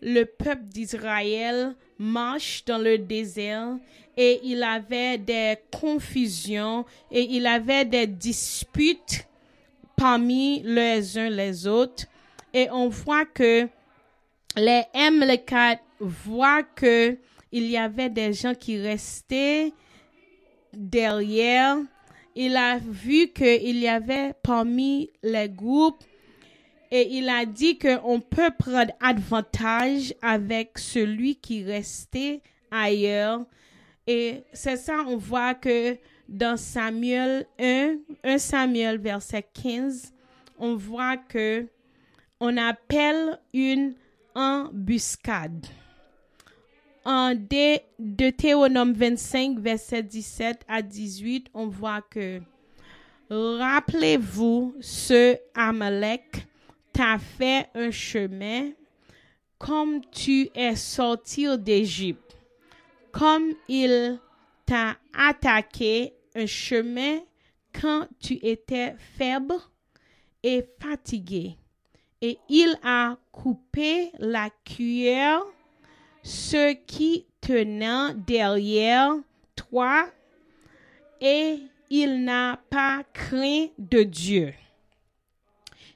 le 0.00 0.24
peuple 0.24 0.64
d'Israël 0.64 1.74
marche 1.98 2.64
dans 2.64 2.78
le 2.78 2.98
désert 2.98 3.76
et 4.16 4.40
il 4.44 4.62
avait 4.62 5.18
des 5.18 5.56
confusions 5.72 6.84
et 7.10 7.22
il 7.22 7.46
avait 7.46 7.84
des 7.84 8.06
disputes 8.06 9.26
parmi 9.96 10.62
les 10.62 11.18
uns 11.18 11.30
les 11.30 11.66
autres. 11.66 12.04
Et 12.52 12.68
on 12.70 12.88
voit 12.88 13.24
que 13.24 13.68
les 14.56 14.82
M4 14.94 15.78
voient 16.00 16.62
que 16.62 17.16
il 17.50 17.66
y 17.70 17.76
avait 17.76 18.10
des 18.10 18.32
gens 18.32 18.54
qui 18.54 18.80
restaient 18.80 19.72
derrière. 20.72 21.78
Il 22.34 22.56
a 22.56 22.78
vu 22.78 23.28
qu'il 23.28 23.78
y 23.78 23.88
avait 23.88 24.34
parmi 24.42 25.10
les 25.22 25.48
groupes 25.48 26.02
et 26.94 27.08
il 27.10 27.28
a 27.28 27.44
dit 27.44 27.76
qu'on 27.76 28.20
peut 28.20 28.52
prendre 28.56 28.92
avantage 29.00 30.14
avec 30.22 30.78
celui 30.78 31.34
qui 31.34 31.64
restait 31.64 32.40
ailleurs. 32.70 33.44
Et 34.06 34.44
c'est 34.52 34.76
ça, 34.76 35.02
on 35.08 35.16
voit 35.16 35.54
que 35.54 35.98
dans 36.28 36.56
Samuel 36.56 37.46
1, 37.58 37.96
1 38.22 38.38
Samuel 38.38 38.98
verset 38.98 39.44
15, 39.54 40.12
on 40.56 40.76
voit 40.76 41.16
que 41.16 41.66
on 42.38 42.56
appelle 42.56 43.40
une 43.52 43.94
embuscade. 44.36 45.66
En 47.04 47.34
Deutéronome 47.98 48.92
25, 48.92 49.58
verset 49.58 50.04
17 50.04 50.64
à 50.68 50.80
18, 50.80 51.48
on 51.54 51.66
voit 51.66 52.02
que 52.02 52.40
Rappelez-vous 53.30 54.76
ce 54.80 55.36
Amalek 55.56 56.46
t'a 56.94 57.18
fait 57.18 57.68
un 57.74 57.90
chemin 57.90 58.70
comme 59.58 60.00
tu 60.10 60.48
es 60.54 60.76
sorti 60.76 61.46
d'Égypte, 61.58 62.36
comme 63.12 63.52
il 63.68 64.20
t'a 64.64 64.96
attaqué 65.12 66.14
un 66.34 66.46
chemin 66.46 67.18
quand 67.72 68.06
tu 68.20 68.34
étais 68.34 68.94
faible 69.16 69.54
et 70.42 70.64
fatigué. 70.80 71.56
Et 72.22 72.38
il 72.48 72.78
a 72.82 73.16
coupé 73.32 74.10
la 74.18 74.48
cuillère, 74.64 75.42
ce 76.22 76.74
qui 76.74 77.26
tenait 77.40 78.14
derrière 78.26 79.14
toi, 79.56 80.08
et 81.20 81.58
il 81.90 82.24
n'a 82.24 82.60
pas 82.70 83.02
craint 83.12 83.66
de 83.78 84.04
Dieu. 84.04 84.54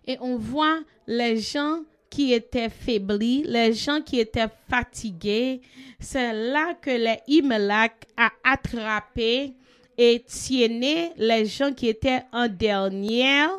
Et 0.08 0.16
on 0.22 0.38
voit 0.38 0.80
les 1.06 1.36
gens 1.36 1.82
qui 2.08 2.32
étaient 2.32 2.70
faiblis, 2.70 3.42
les 3.44 3.74
gens 3.74 4.00
qui 4.00 4.18
étaient 4.18 4.48
fatigués. 4.70 5.60
C'est 6.00 6.32
là 6.32 6.72
que 6.72 6.90
les 6.90 7.18
Imelak 7.28 8.06
a 8.16 8.30
attrapé 8.42 9.54
et 9.98 10.24
tienné 10.26 11.12
les 11.18 11.44
gens 11.44 11.74
qui 11.74 11.88
étaient 11.88 12.22
en 12.32 12.48
dernière. 12.48 13.50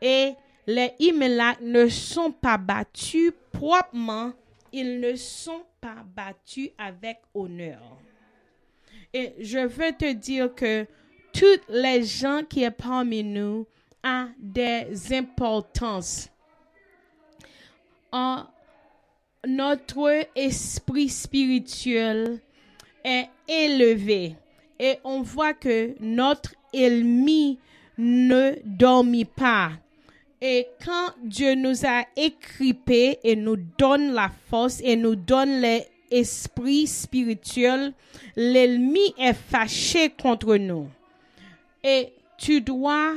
Et 0.00 0.34
les 0.68 0.92
Imelak 1.00 1.60
ne 1.60 1.88
sont 1.88 2.30
pas 2.30 2.56
battus 2.56 3.32
proprement, 3.50 4.32
ils 4.72 5.00
ne 5.00 5.16
sont 5.16 5.64
pas 5.80 6.04
battus 6.14 6.70
avec 6.78 7.18
honneur. 7.34 7.98
Et 9.12 9.34
je 9.40 9.58
veux 9.58 9.92
te 9.98 10.12
dire 10.12 10.54
que 10.54 10.86
toutes 11.32 11.68
les 11.68 12.04
gens 12.04 12.42
qui 12.48 12.64
sont 12.64 12.70
parmi 12.70 13.24
nous, 13.24 13.66
a 14.02 14.26
des 14.38 15.12
importances. 15.12 16.28
Notre 19.46 20.26
esprit 20.34 21.08
spirituel 21.08 22.40
est 23.04 23.28
élevé 23.48 24.36
et 24.78 24.98
on 25.04 25.22
voit 25.22 25.54
que 25.54 25.94
notre 26.00 26.54
ennemi 26.72 27.58
ne 27.96 28.56
dormit 28.64 29.24
pas. 29.24 29.72
Et 30.42 30.68
quand 30.84 31.12
Dieu 31.22 31.54
nous 31.54 31.84
a 31.84 32.04
équipés 32.16 33.18
et 33.22 33.36
nous 33.36 33.56
donne 33.78 34.12
la 34.12 34.30
force 34.48 34.80
et 34.82 34.96
nous 34.96 35.14
donne 35.16 35.60
l'esprit 35.60 36.86
spirituel, 36.86 37.92
l'ennemi 38.36 39.14
est 39.18 39.34
fâché 39.34 40.10
contre 40.10 40.56
nous. 40.56 40.88
Et 41.84 42.14
tu 42.38 42.62
dois 42.62 43.16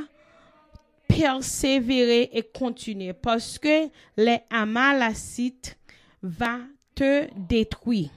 persévérer 1.16 2.30
et 2.32 2.42
continuer 2.42 3.12
parce 3.12 3.58
que 3.58 3.88
les 4.16 4.40
Amalacites 4.50 5.76
va 6.22 6.58
te 6.94 7.28
détruire. 7.36 8.10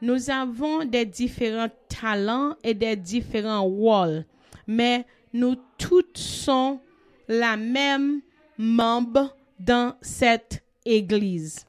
Nous 0.00 0.30
avons 0.30 0.84
des 0.84 1.04
différents 1.04 1.70
talents 1.88 2.54
et 2.62 2.74
des 2.74 2.96
différents 2.96 3.64
rôles, 3.64 4.24
mais 4.66 5.04
nous 5.32 5.56
tous 5.76 6.04
sommes 6.14 6.78
la 7.26 7.56
même 7.56 8.20
membre 8.56 9.34
dans 9.58 9.94
cette 10.00 10.62
église. 10.84 11.66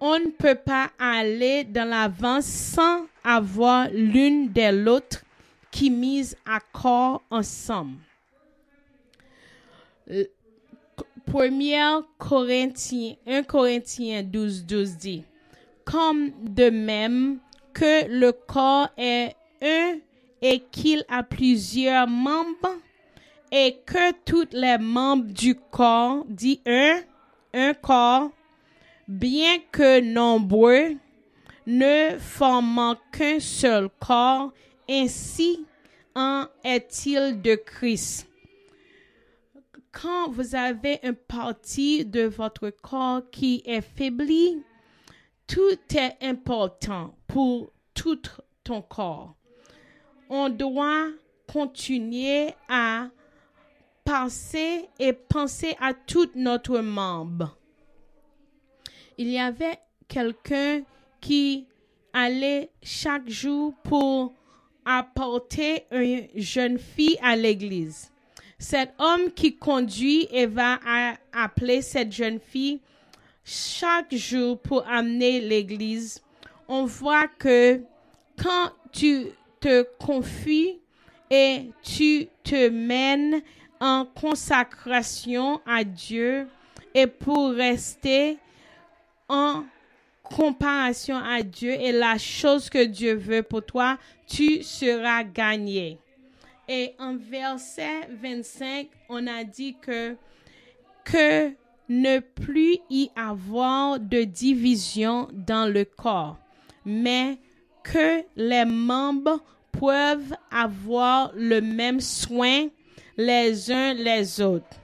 On 0.00 0.18
ne 0.18 0.30
peut 0.30 0.56
pas 0.56 0.90
aller 0.98 1.64
dans 1.64 1.88
l'avant 1.88 2.40
sans 2.40 3.06
avoir 3.24 3.88
l'une 3.90 4.52
de 4.52 4.84
l'autre 4.84 5.22
qui 5.70 5.90
mise 5.90 6.36
à 6.44 6.58
corps 6.72 7.22
ensemble. 7.30 7.98
1 10.08 10.24
Corinthiens, 12.18 13.16
1 13.26 13.42
Corinthiens 13.44 14.22
12, 14.22 14.66
12 14.66 14.96
dit, 14.96 15.24
comme 15.84 16.32
de 16.42 16.70
même 16.70 17.38
que 17.72 18.06
le 18.08 18.32
corps 18.32 18.88
est 18.96 19.34
un 19.62 19.98
et 20.42 20.60
qu'il 20.70 21.04
a 21.08 21.22
plusieurs 21.22 22.08
membres, 22.08 22.76
et 23.52 23.78
que 23.86 24.12
tous 24.24 24.48
les 24.52 24.76
membres 24.78 25.32
du 25.32 25.54
corps, 25.54 26.24
dit 26.28 26.60
un, 26.66 27.00
un 27.54 27.74
corps, 27.74 28.30
bien 29.06 29.58
que 29.70 30.00
nombreux, 30.00 30.96
ne 31.66 32.18
formant 32.18 32.96
qu'un 33.12 33.38
seul 33.38 33.88
corps, 34.00 34.52
ainsi 34.90 35.64
en 36.16 36.46
est-il 36.64 37.40
de 37.40 37.54
Christ 37.54 38.26
quand 39.92 40.30
vous 40.30 40.54
avez 40.54 40.98
une 41.02 41.14
partie 41.14 42.04
de 42.04 42.22
votre 42.22 42.70
corps 42.70 43.22
qui 43.30 43.62
est 43.66 43.82
faibli, 43.82 44.62
tout 45.46 45.78
est 45.94 46.16
important 46.22 47.14
pour 47.26 47.72
tout 47.94 48.22
ton 48.64 48.80
corps. 48.82 49.36
On 50.30 50.48
doit 50.48 51.08
continuer 51.46 52.54
à 52.68 53.10
penser 54.04 54.88
et 54.98 55.12
penser 55.12 55.76
à 55.78 55.92
tout 55.92 56.30
notre 56.34 56.80
membre. 56.80 57.56
Il 59.18 59.28
y 59.28 59.38
avait 59.38 59.78
quelqu'un 60.08 60.82
qui 61.20 61.66
allait 62.14 62.70
chaque 62.82 63.28
jour 63.28 63.74
pour 63.84 64.32
apporter 64.84 65.84
une 65.92 66.28
jeune 66.34 66.78
fille 66.78 67.18
à 67.22 67.36
l'église 67.36 68.11
cet 68.62 68.94
homme 68.98 69.32
qui 69.32 69.56
conduit 69.56 70.28
et 70.30 70.46
va 70.46 70.78
appeler 71.32 71.82
cette 71.82 72.12
jeune 72.12 72.38
fille 72.38 72.80
chaque 73.44 74.14
jour 74.14 74.60
pour 74.60 74.86
amener 74.88 75.40
l'église, 75.40 76.22
on 76.68 76.84
voit 76.84 77.26
que 77.26 77.80
quand 78.40 78.70
tu 78.92 79.26
te 79.60 79.82
confies 79.98 80.78
et 81.28 81.70
tu 81.82 82.28
te 82.44 82.68
mènes 82.68 83.42
en 83.80 84.04
consacration 84.04 85.60
à 85.66 85.82
Dieu 85.82 86.46
et 86.94 87.08
pour 87.08 87.50
rester 87.50 88.38
en 89.28 89.64
comparaison 90.22 91.16
à 91.16 91.42
Dieu 91.42 91.72
et 91.72 91.90
la 91.90 92.16
chose 92.16 92.70
que 92.70 92.84
Dieu 92.84 93.14
veut 93.14 93.42
pour 93.42 93.64
toi, 93.66 93.98
tu 94.28 94.62
seras 94.62 95.24
gagné. 95.24 95.98
Et 96.74 96.94
en 96.98 97.18
verset 97.18 98.08
25, 98.22 98.88
on 99.10 99.26
a 99.26 99.44
dit 99.44 99.76
que, 99.82 100.16
ne 101.90 102.18
plus 102.20 102.78
y 102.88 103.10
avoir 103.14 104.00
de 104.00 104.22
division 104.22 105.28
dans 105.34 105.70
le 105.70 105.84
corps, 105.84 106.38
mais 106.86 107.36
que 107.84 108.24
les 108.36 108.64
membres 108.64 109.38
peuvent 109.70 110.34
avoir 110.50 111.32
le 111.34 111.60
même 111.60 112.00
soin 112.00 112.68
les 113.18 113.70
uns 113.70 113.92
les 113.92 114.40
autres. 114.40 114.78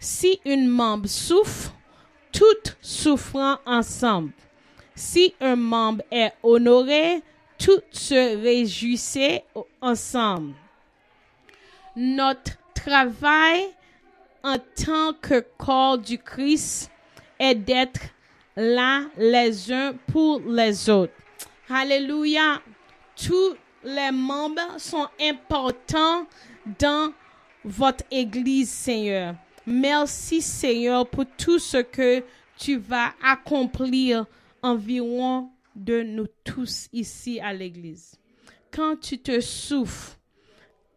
Si 0.00 0.40
une 0.44 0.66
membre 0.66 1.08
souffre, 1.08 1.72
toutes 2.32 2.76
souffrant 2.80 3.58
ensemble. 3.66 4.32
Si 4.96 5.32
un 5.40 5.54
membre 5.54 6.02
est 6.10 6.32
honoré, 6.42 7.22
toutes 7.56 7.84
se 7.92 8.36
réjouissent 8.42 9.44
ensemble. 9.80 10.54
Notre 11.96 12.52
travail 12.74 13.64
en 14.42 14.56
tant 14.58 15.12
que 15.20 15.44
corps 15.58 15.98
du 15.98 16.18
Christ 16.18 16.90
est 17.38 17.54
d'être 17.54 18.00
là 18.56 19.02
les 19.16 19.72
uns 19.72 19.94
pour 20.06 20.40
les 20.40 20.88
autres. 20.88 21.12
Alléluia. 21.68 22.60
Tous 23.16 23.54
les 23.84 24.10
membres 24.10 24.78
sont 24.78 25.08
importants 25.20 26.26
dans 26.78 27.12
votre 27.64 28.04
Église, 28.10 28.70
Seigneur. 28.70 29.34
Merci, 29.66 30.40
Seigneur, 30.40 31.08
pour 31.08 31.26
tout 31.36 31.58
ce 31.58 31.78
que 31.78 32.24
tu 32.56 32.76
vas 32.78 33.12
accomplir 33.22 34.26
environ 34.62 35.50
de 35.74 36.02
nous 36.02 36.26
tous 36.44 36.88
ici 36.92 37.40
à 37.40 37.52
l'Église. 37.52 38.16
Quand 38.70 38.98
tu 38.98 39.18
te 39.18 39.40
souffres, 39.40 40.16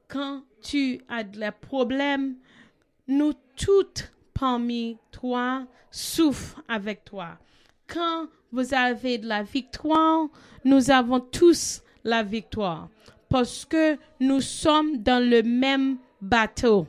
quand 0.08 0.44
tu 0.64 1.00
as 1.10 1.24
des 1.24 1.52
problèmes, 1.52 2.36
nous 3.08 3.34
toutes 3.56 4.12
parmi 4.34 4.98
toi 5.12 5.66
souffrent 5.92 6.62
avec 6.68 7.06
toi. 7.06 7.38
Quand 7.88 8.28
vous 8.52 8.74
avez 8.74 9.18
de 9.18 9.28
la 9.28 9.44
victoire, 9.44 10.28
nous 10.66 10.90
avons 10.90 11.20
tous 11.20 11.82
la 12.04 12.24
victoire 12.24 12.90
parce 13.30 13.66
que 13.66 13.98
nous 14.20 14.42
sommes 14.42 14.98
dans 14.98 15.24
le 15.24 15.44
même 15.44 15.98
bateau. 16.22 16.88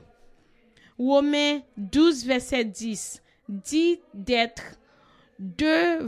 Romains 0.99 1.61
12, 1.77 2.27
verset 2.27 2.65
10 2.65 3.23
dit 3.49 4.01
d'être 4.13 4.79
de 5.39 6.07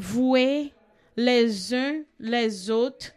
les 1.16 1.74
uns 1.74 2.02
les 2.20 2.70
autres 2.70 3.12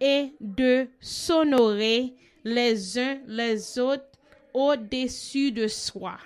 et 0.00 0.34
de 0.40 0.88
s'honorer 1.00 2.14
les 2.44 2.98
uns 2.98 3.18
les 3.26 3.78
autres 3.78 4.04
au-dessus 4.52 5.50
de 5.50 5.66
soi. 5.66 6.18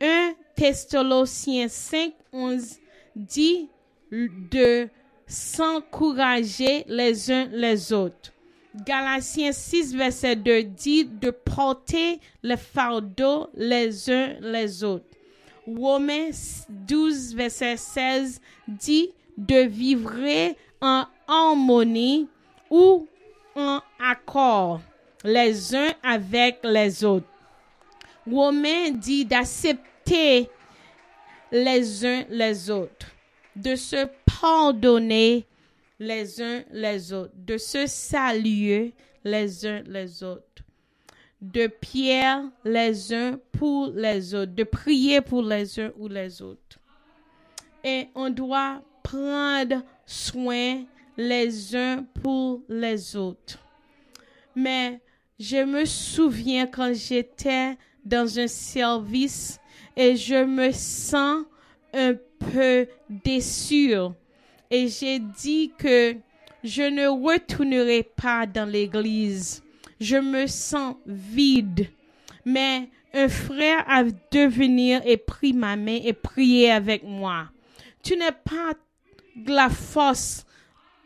1 0.00 0.34
Thessaloniciens 0.54 1.68
5, 1.68 2.12
11 2.32 2.78
dit 3.14 3.68
de 4.10 4.88
s'encourager 5.26 6.84
les 6.88 7.30
uns 7.30 7.46
les 7.52 7.92
autres. 7.92 8.32
Galatiens 8.86 9.52
6, 9.52 9.94
verset 9.94 10.36
2 10.36 10.62
dit 10.64 11.04
de 11.04 11.30
porter 11.30 12.20
le 12.42 12.56
fardeau 12.56 13.48
les 13.54 14.10
uns 14.10 14.34
les 14.40 14.84
autres. 14.84 15.06
Romains 15.66 16.66
12, 16.68 17.34
verset 17.34 17.76
16 17.76 18.40
dit 18.66 19.10
de 19.36 19.66
vivre 19.66 20.54
en 20.80 21.04
harmonie 21.26 22.28
ou 22.70 23.06
en 23.54 23.80
accord 23.98 24.80
les 25.28 25.74
uns 25.74 25.92
avec 26.02 26.60
les 26.64 27.04
autres. 27.04 27.26
Romains 28.26 28.90
dit 28.90 29.26
d'accepter 29.26 30.48
les 31.52 32.04
uns 32.04 32.24
les 32.30 32.70
autres, 32.70 33.08
de 33.54 33.76
se 33.76 34.08
pardonner 34.40 35.46
les 35.98 36.40
uns 36.40 36.62
les 36.70 37.12
autres, 37.12 37.32
de 37.34 37.58
se 37.58 37.86
saluer 37.86 38.94
les 39.22 39.66
uns 39.66 39.82
les 39.86 40.22
autres, 40.22 40.62
de 41.42 41.66
prier 41.66 42.36
les 42.64 43.12
uns 43.12 43.38
pour 43.52 43.92
les 43.94 44.34
autres, 44.34 44.52
de 44.52 44.64
prier 44.64 45.20
pour 45.20 45.42
les 45.42 45.78
uns 45.78 45.92
ou 45.98 46.08
les 46.08 46.40
autres. 46.40 46.78
Et 47.84 48.08
on 48.14 48.30
doit 48.30 48.82
prendre 49.02 49.82
soin 50.06 50.84
les 51.18 51.76
uns 51.76 52.04
pour 52.22 52.62
les 52.68 53.14
autres. 53.16 53.58
Mais 54.54 55.00
je 55.38 55.64
me 55.64 55.84
souviens 55.84 56.66
quand 56.66 56.92
j'étais 56.94 57.76
dans 58.04 58.38
un 58.38 58.48
service 58.48 59.58
et 59.96 60.16
je 60.16 60.44
me 60.44 60.72
sens 60.72 61.44
un 61.94 62.14
peu 62.52 62.86
déçue 63.08 63.94
et 64.70 64.88
j'ai 64.88 65.18
dit 65.18 65.72
que 65.78 66.16
je 66.64 66.82
ne 66.82 67.06
retournerai 67.06 68.02
pas 68.02 68.46
dans 68.46 68.68
l'église. 68.68 69.62
Je 70.00 70.16
me 70.16 70.46
sens 70.46 70.96
vide. 71.06 71.88
Mais 72.44 72.88
un 73.14 73.28
frère 73.28 73.84
a 73.88 74.04
de 74.04 74.46
venir 74.46 75.00
et 75.04 75.16
pris 75.16 75.52
ma 75.52 75.76
main 75.76 75.98
et 76.02 76.12
prier 76.12 76.70
avec 76.70 77.02
moi. 77.04 77.48
Tu 78.02 78.16
n'es 78.16 78.32
pas 78.32 78.74
de 79.36 79.52
la 79.52 79.68
force 79.68 80.44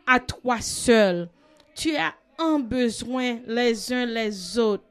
à 0.07 0.19
toi 0.19 0.59
seul. 0.59 1.29
Tu 1.75 1.95
as 1.95 2.13
un 2.43 2.59
besoin 2.59 3.39
les 3.47 3.93
uns 3.93 4.05
les 4.05 4.59
autres. 4.59 4.83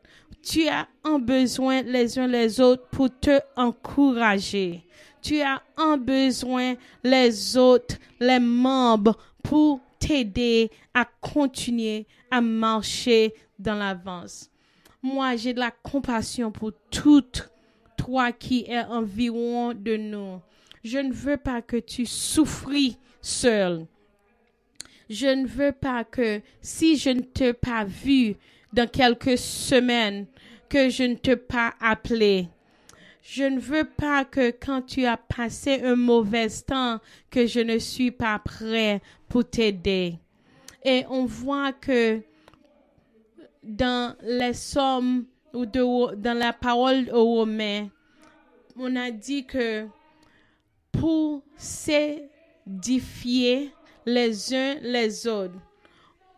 Tu 0.43 0.67
as 0.69 0.89
un 1.05 1.19
besoin 1.19 1.83
les 1.83 2.19
uns 2.19 2.27
les 2.27 2.61
autres 2.61 2.89
pour 2.91 3.09
te 3.21 3.39
encourager 3.57 4.85
tu 5.23 5.41
as 5.41 5.63
un 5.77 5.97
besoin 5.97 6.75
les 7.05 7.57
autres, 7.57 7.97
les 8.21 8.41
membres 8.41 9.17
pour 9.43 9.81
t'aider 9.99 10.71
à 10.93 11.05
continuer 11.05 12.07
à 12.31 12.41
marcher 12.41 13.33
dans 13.59 13.77
l'avance. 13.77 14.51
Moi, 15.01 15.37
j'ai 15.37 15.55
de 15.55 15.61
la 15.61 15.71
compassion 15.71 16.51
pour 16.51 16.73
toutes 16.91 17.49
toi 17.97 18.33
qui 18.33 18.65
es 18.69 18.85
environ 18.85 19.75
de 19.75 19.97
nous. 19.97 20.41
Je 20.83 20.99
ne 20.99 21.13
veux 21.13 21.37
pas 21.37 21.63
que 21.63 21.77
tu 21.77 22.05
souffris 22.05 22.99
seul. 23.21 23.87
Je 25.09 25.27
ne 25.27 25.47
veux 25.47 25.73
pas 25.73 26.05
que 26.05 26.41
si 26.61 26.97
je 26.97 27.11
ne 27.11 27.21
t'ai 27.21 27.53
pas 27.53 27.85
vu 27.85 28.37
dans 28.73 28.89
quelques 28.89 29.39
semaines, 29.39 30.27
que 30.69 30.89
je 30.89 31.03
ne 31.05 31.15
t'ai 31.15 31.37
pas 31.37 31.75
appelé. 31.81 32.49
Je 33.23 33.45
ne 33.45 33.61
veux 33.61 33.85
pas 33.85 34.25
que 34.25 34.51
quand 34.51 34.83
tu 34.83 35.05
as 35.05 35.17
passé 35.17 35.81
un 35.85 35.97
mauvais 35.97 36.49
temps, 36.67 36.99
que 37.31 37.47
je 37.47 37.61
ne 37.61 37.79
suis 37.79 38.11
pas 38.11 38.39
prêt 38.39 39.01
pour 39.29 39.49
t'aider. 39.49 40.19
Et 40.85 41.05
on 41.09 41.25
voit 41.25 41.73
que 41.73 42.21
dans 43.63 44.17
les 44.23 44.55
sommes 44.55 45.27
ou 45.53 45.67
dans 45.67 46.37
la 46.37 46.53
parole 46.53 47.09
aux 47.13 47.25
Romains, 47.25 47.89
on 48.77 48.97
a 48.97 49.13
dit 49.13 49.45
que 49.47 49.87
pour 50.91 51.45
s'édifier 51.57 52.23
les 54.07 54.55
uns 54.55 54.75
les 54.83 55.27
autres, 55.27 55.59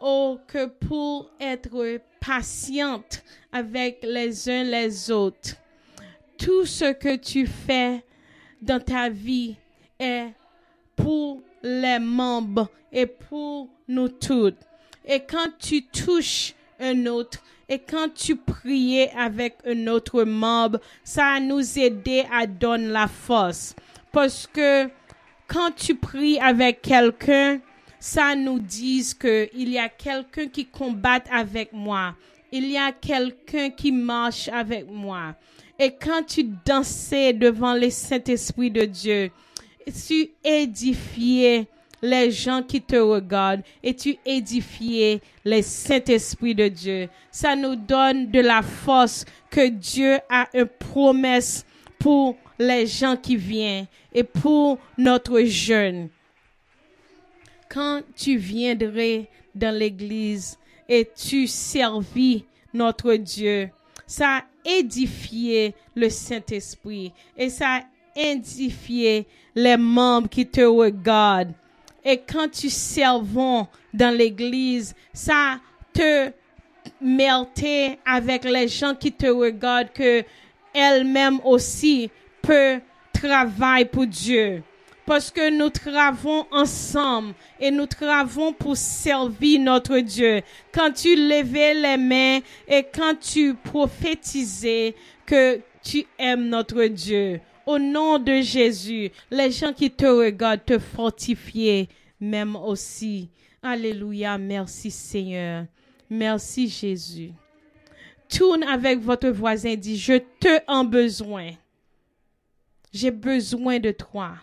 ou 0.00 0.38
que 0.46 0.66
pour 0.66 1.30
être 1.40 2.00
patiente 2.20 3.22
avec 3.52 4.00
les 4.02 4.48
uns 4.48 4.64
les 4.64 5.10
autres, 5.10 5.56
tout 6.38 6.66
ce 6.66 6.92
que 6.92 7.16
tu 7.16 7.46
fais 7.46 8.04
dans 8.60 8.80
ta 8.80 9.08
vie 9.08 9.56
est 9.98 10.28
pour 10.96 11.42
les 11.62 11.98
membres 11.98 12.68
et 12.92 13.06
pour 13.06 13.68
nous 13.88 14.08
toutes. 14.08 14.58
Et 15.06 15.20
quand 15.20 15.50
tu 15.58 15.86
touches 15.86 16.54
un 16.80 17.06
autre, 17.06 17.38
et 17.68 17.78
quand 17.78 18.12
tu 18.14 18.36
priais 18.36 19.10
avec 19.16 19.56
un 19.66 19.86
autre 19.86 20.24
membre, 20.24 20.80
ça 21.02 21.40
nous 21.40 21.78
aider 21.78 22.24
à 22.30 22.46
donner 22.46 22.88
la 22.88 23.08
force. 23.08 23.74
Parce 24.12 24.46
que 24.46 24.88
quand 25.46 25.70
tu 25.76 25.94
pries 25.94 26.38
avec 26.38 26.82
quelqu'un, 26.82 27.60
ça 27.98 28.34
nous 28.34 28.58
dit 28.58 29.06
qu'il 29.18 29.68
y 29.68 29.78
a 29.78 29.88
quelqu'un 29.88 30.46
qui 30.48 30.66
combat 30.66 31.20
avec 31.30 31.72
moi. 31.72 32.14
Il 32.52 32.70
y 32.70 32.76
a 32.76 32.92
quelqu'un 32.92 33.70
qui 33.70 33.90
marche 33.90 34.48
avec 34.48 34.88
moi. 34.88 35.34
Et 35.78 35.90
quand 35.90 36.22
tu 36.22 36.44
dansais 36.64 37.32
devant 37.32 37.74
le 37.74 37.90
Saint-Esprit 37.90 38.70
de 38.70 38.84
Dieu, 38.84 39.30
tu 40.06 40.30
édifiais 40.44 41.66
les 42.00 42.30
gens 42.30 42.62
qui 42.62 42.80
te 42.80 42.96
regardent 42.96 43.62
et 43.82 43.94
tu 43.94 44.16
édifiais 44.24 45.20
le 45.44 45.62
Saint-Esprit 45.62 46.54
de 46.54 46.68
Dieu. 46.68 47.08
Ça 47.30 47.56
nous 47.56 47.74
donne 47.74 48.30
de 48.30 48.40
la 48.40 48.62
force 48.62 49.24
que 49.50 49.68
Dieu 49.68 50.18
a 50.28 50.46
une 50.52 50.66
promesse 50.66 51.64
pour 52.04 52.36
les 52.58 52.86
gens 52.86 53.16
qui 53.16 53.34
viennent 53.34 53.86
et 54.12 54.24
pour 54.24 54.78
notre 54.98 55.40
jeune. 55.40 56.10
quand 57.70 58.02
tu 58.14 58.36
viendrais 58.36 59.26
dans 59.54 59.74
l'église 59.74 60.58
et 60.86 61.08
tu 61.16 61.46
servis 61.46 62.44
notre 62.74 63.14
Dieu, 63.14 63.70
ça 64.06 64.36
a 64.36 64.42
édifié 64.66 65.74
le 65.94 66.10
Saint-Esprit 66.10 67.10
et 67.38 67.48
ça 67.48 67.76
a 67.76 67.80
édifié 68.14 69.26
les 69.54 69.78
membres 69.78 70.28
qui 70.28 70.46
te 70.46 70.60
regardent. 70.60 71.54
Et 72.04 72.18
quand 72.18 72.50
tu 72.50 72.68
servons 72.68 73.66
dans 73.94 74.14
l'église, 74.14 74.94
ça 75.14 75.58
te 75.94 76.30
melté 77.00 77.98
avec 78.04 78.44
les 78.44 78.68
gens 78.68 78.94
qui 78.94 79.10
te 79.10 79.26
regardent 79.26 79.92
que 79.94 80.22
elle-même 80.74 81.40
aussi 81.44 82.10
peut 82.42 82.80
travailler 83.12 83.84
pour 83.84 84.06
Dieu. 84.06 84.62
Parce 85.06 85.30
que 85.30 85.50
nous 85.50 85.68
travaillons 85.68 86.46
ensemble 86.50 87.34
et 87.60 87.70
nous 87.70 87.86
travaillons 87.86 88.52
pour 88.54 88.76
servir 88.76 89.60
notre 89.60 89.98
Dieu. 89.98 90.40
Quand 90.72 90.90
tu 90.92 91.14
levais 91.14 91.74
les 91.74 91.96
mains 91.98 92.40
et 92.66 92.82
quand 92.82 93.14
tu 93.20 93.54
prophétisais 93.54 94.94
que 95.26 95.60
tu 95.82 96.06
aimes 96.18 96.48
notre 96.48 96.84
Dieu. 96.86 97.40
Au 97.66 97.78
nom 97.78 98.18
de 98.18 98.40
Jésus, 98.40 99.10
les 99.30 99.50
gens 99.50 99.72
qui 99.72 99.90
te 99.90 100.06
regardent 100.06 100.64
te 100.64 100.78
fortifient 100.78 101.88
même 102.20 102.56
aussi. 102.56 103.28
Alléluia, 103.62 104.36
merci 104.36 104.90
Seigneur. 104.90 105.66
Merci 106.10 106.68
Jésus. 106.68 107.32
Tourne 108.34 108.64
avec 108.64 108.98
votre 108.98 109.28
voisin, 109.28 109.76
dit, 109.76 109.96
je 109.96 110.18
te 110.40 110.60
en 110.66 110.84
besoin. 110.84 111.52
J'ai 112.92 113.12
besoin 113.12 113.78
de 113.78 113.92
toi. 113.92 114.34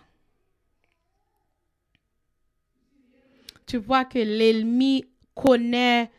Tu 3.65 3.75
vois 3.75 4.05
que 4.05 4.19
l'ennemi 4.19 5.05
connaît 5.35 6.09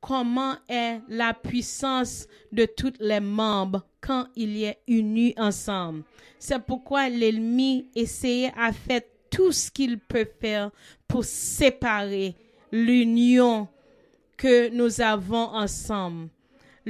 comment 0.00 0.54
est 0.66 1.00
la 1.08 1.34
puissance 1.34 2.26
de 2.52 2.64
tous 2.64 2.94
les 3.00 3.20
membres 3.20 3.86
quand 4.00 4.26
il 4.34 4.64
est 4.64 4.78
unis 4.88 5.34
ensemble. 5.36 6.04
C'est 6.38 6.64
pourquoi 6.64 7.10
l'ennemi 7.10 7.90
essayait 7.94 8.52
à 8.56 8.72
faire 8.72 9.02
tout 9.30 9.52
ce 9.52 9.70
qu'il 9.70 9.98
peut 9.98 10.28
faire 10.40 10.70
pour 11.06 11.24
séparer 11.24 12.34
l'union 12.72 13.68
que 14.38 14.70
nous 14.70 15.02
avons 15.02 15.54
ensemble. 15.54 16.30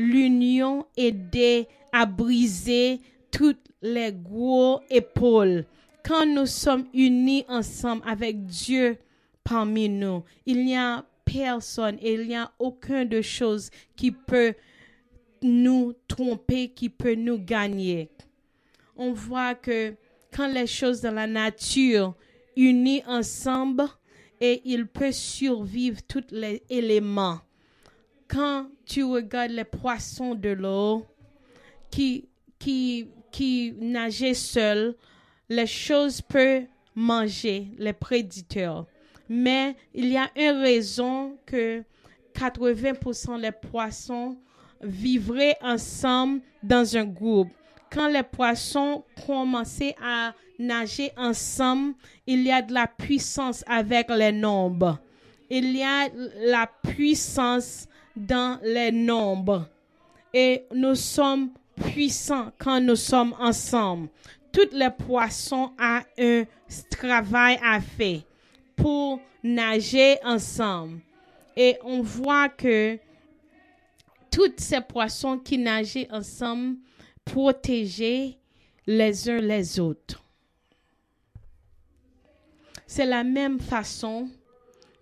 L'union 0.01 0.87
aide 0.97 1.67
à 1.93 2.07
briser 2.07 3.01
toutes 3.31 3.69
les 3.83 4.13
gros 4.13 4.81
épaules. 4.89 5.67
Quand 6.03 6.25
nous 6.25 6.47
sommes 6.47 6.87
unis 6.95 7.45
ensemble 7.49 8.03
avec 8.07 8.47
Dieu 8.47 8.97
parmi 9.45 9.91
nous, 9.91 10.25
il 10.47 10.65
n'y 10.65 10.75
a 10.75 11.05
personne 11.23 11.99
il 12.03 12.29
n'y 12.29 12.35
a 12.35 12.51
aucun 12.59 13.05
de 13.05 13.21
choses 13.21 13.71
qui 13.95 14.11
peut 14.11 14.55
nous 15.43 15.93
tromper, 16.09 16.71
qui 16.71 16.89
peut 16.89 17.15
nous 17.15 17.39
gagner. 17.39 18.09
On 18.97 19.13
voit 19.13 19.55
que 19.55 19.95
quand 20.35 20.49
les 20.49 20.67
choses 20.67 21.03
de 21.03 21.11
la 21.11 21.27
nature 21.27 22.15
unies 22.57 23.03
ensemble, 23.07 23.85
et 24.41 24.63
il 24.65 24.87
peut 24.87 25.13
survivre 25.13 26.01
tous 26.09 26.25
les 26.31 26.63
éléments. 26.71 27.41
Quand 28.31 28.67
tu 28.87 29.03
regardes 29.03 29.51
les 29.51 29.65
poissons 29.65 30.37
de 30.37 30.51
l'eau 30.51 31.05
qui, 31.91 32.29
qui, 32.61 33.09
qui 33.33 33.75
nageaient 33.77 34.35
seuls, 34.35 34.95
les 35.49 35.67
choses 35.67 36.21
peuvent 36.21 36.67
manger 36.95 37.73
les 37.77 37.93
prédateurs. 37.93 38.87
Mais 39.29 39.75
il 39.93 40.11
y 40.11 40.17
a 40.17 40.31
une 40.37 40.61
raison 40.63 41.37
que 41.45 41.83
80% 42.35 43.41
des 43.41 43.51
poissons 43.51 44.37
vivraient 44.81 45.57
ensemble 45.61 46.41
dans 46.63 46.97
un 46.97 47.05
groupe. 47.05 47.49
Quand 47.93 48.07
les 48.07 48.23
poissons 48.23 49.05
commençaient 49.27 49.97
à 50.01 50.35
nager 50.57 51.11
ensemble, 51.17 51.95
il 52.29 52.43
y 52.43 52.53
a 52.53 52.63
de 52.63 52.73
la 52.73 52.87
puissance 52.87 53.65
avec 53.67 54.09
les 54.11 54.31
nombres. 54.31 55.01
Il 55.49 55.77
y 55.77 55.83
a 55.83 56.09
la 56.45 56.71
puissance 56.83 57.89
dans 58.17 58.59
les 58.63 58.93
nombres. 58.93 59.69
Et 60.33 60.67
nous 60.75 60.95
sommes 60.95 61.51
puissants 61.75 62.53
quand 62.59 62.81
nous 62.81 62.97
sommes 62.97 63.35
ensemble. 63.39 64.09
Tous 64.53 64.69
les 64.73 64.91
poissons 64.91 65.73
ont 65.79 66.03
un 66.19 66.45
travail 66.91 67.59
à 67.63 67.81
faire 67.81 68.21
pour 68.77 69.21
nager 69.43 70.19
ensemble. 70.25 71.01
Et 71.57 71.79
on 71.85 72.03
voit 72.03 72.49
que 72.49 72.99
tous 74.31 74.53
ces 74.59 74.81
poissons 74.81 75.39
qui 75.39 75.59
nageaient 75.59 76.09
ensemble 76.11 76.77
protégeaient 77.25 78.39
les 78.87 79.29
uns 79.29 79.41
les 79.41 79.79
autres. 79.79 80.23
C'est 82.87 83.07
la 83.07 83.23
même 83.23 83.61
façon 83.61 84.29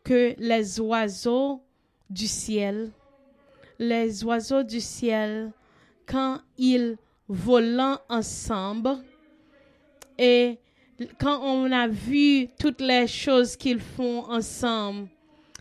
que 0.04 0.34
les 0.38 0.80
oiseaux 0.80 1.62
du 2.10 2.26
ciel. 2.26 2.90
Les 3.78 4.24
oiseaux 4.24 4.62
du 4.64 4.80
ciel, 4.80 5.52
quand 6.06 6.40
ils 6.56 6.96
volent 7.28 7.98
ensemble 8.08 8.98
et 10.18 10.58
quand 11.20 11.40
on 11.42 11.70
a 11.70 11.86
vu 11.86 12.48
toutes 12.58 12.80
les 12.80 13.06
choses 13.06 13.56
qu'ils 13.56 13.80
font 13.80 14.24
ensemble, 14.28 15.08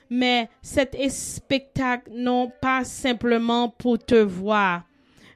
mais 0.10 0.50
cet 0.62 0.98
spectacle 1.12 2.12
non 2.12 2.52
pas 2.62 2.84
simplement 2.84 3.70
pour 3.70 4.00
te 4.00 4.16
voir, 4.16 4.84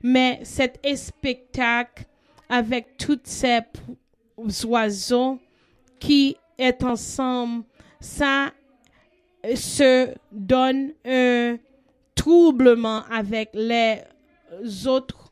mais 0.02 0.40
cet 0.44 0.80
spectacle 0.96 2.06
avec 2.50 2.98
tous 2.98 3.20
ces 3.24 3.60
oiseaux 4.66 5.40
qui 6.00 6.36
est 6.58 6.84
ensemble, 6.84 7.64
ça 8.00 8.52
se 9.54 10.16
donne 10.32 10.94
un 11.06 11.58
troublement 12.22 13.04
avec 13.12 13.50
les 13.54 13.98
autres 14.86 15.32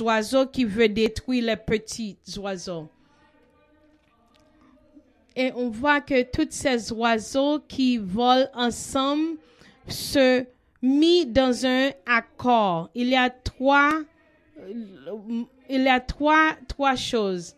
oiseaux 0.00 0.46
qui 0.46 0.64
veulent 0.64 0.94
détruire 0.94 1.44
les 1.44 1.56
petits 1.56 2.16
oiseaux. 2.38 2.88
Et 5.34 5.50
on 5.56 5.70
voit 5.70 6.00
que 6.00 6.22
tous 6.22 6.48
ces 6.50 6.92
oiseaux 6.92 7.58
qui 7.66 7.98
volent 7.98 8.50
ensemble 8.54 9.38
se 9.88 10.44
mis 10.80 11.26
dans 11.26 11.66
un 11.66 11.90
accord. 12.06 12.90
Il 12.94 13.08
y 13.08 13.16
a 13.16 13.30
trois, 13.30 14.02
il 15.68 15.82
y 15.82 15.88
a 15.88 15.98
trois, 16.00 16.50
trois 16.68 16.94
choses 16.94 17.56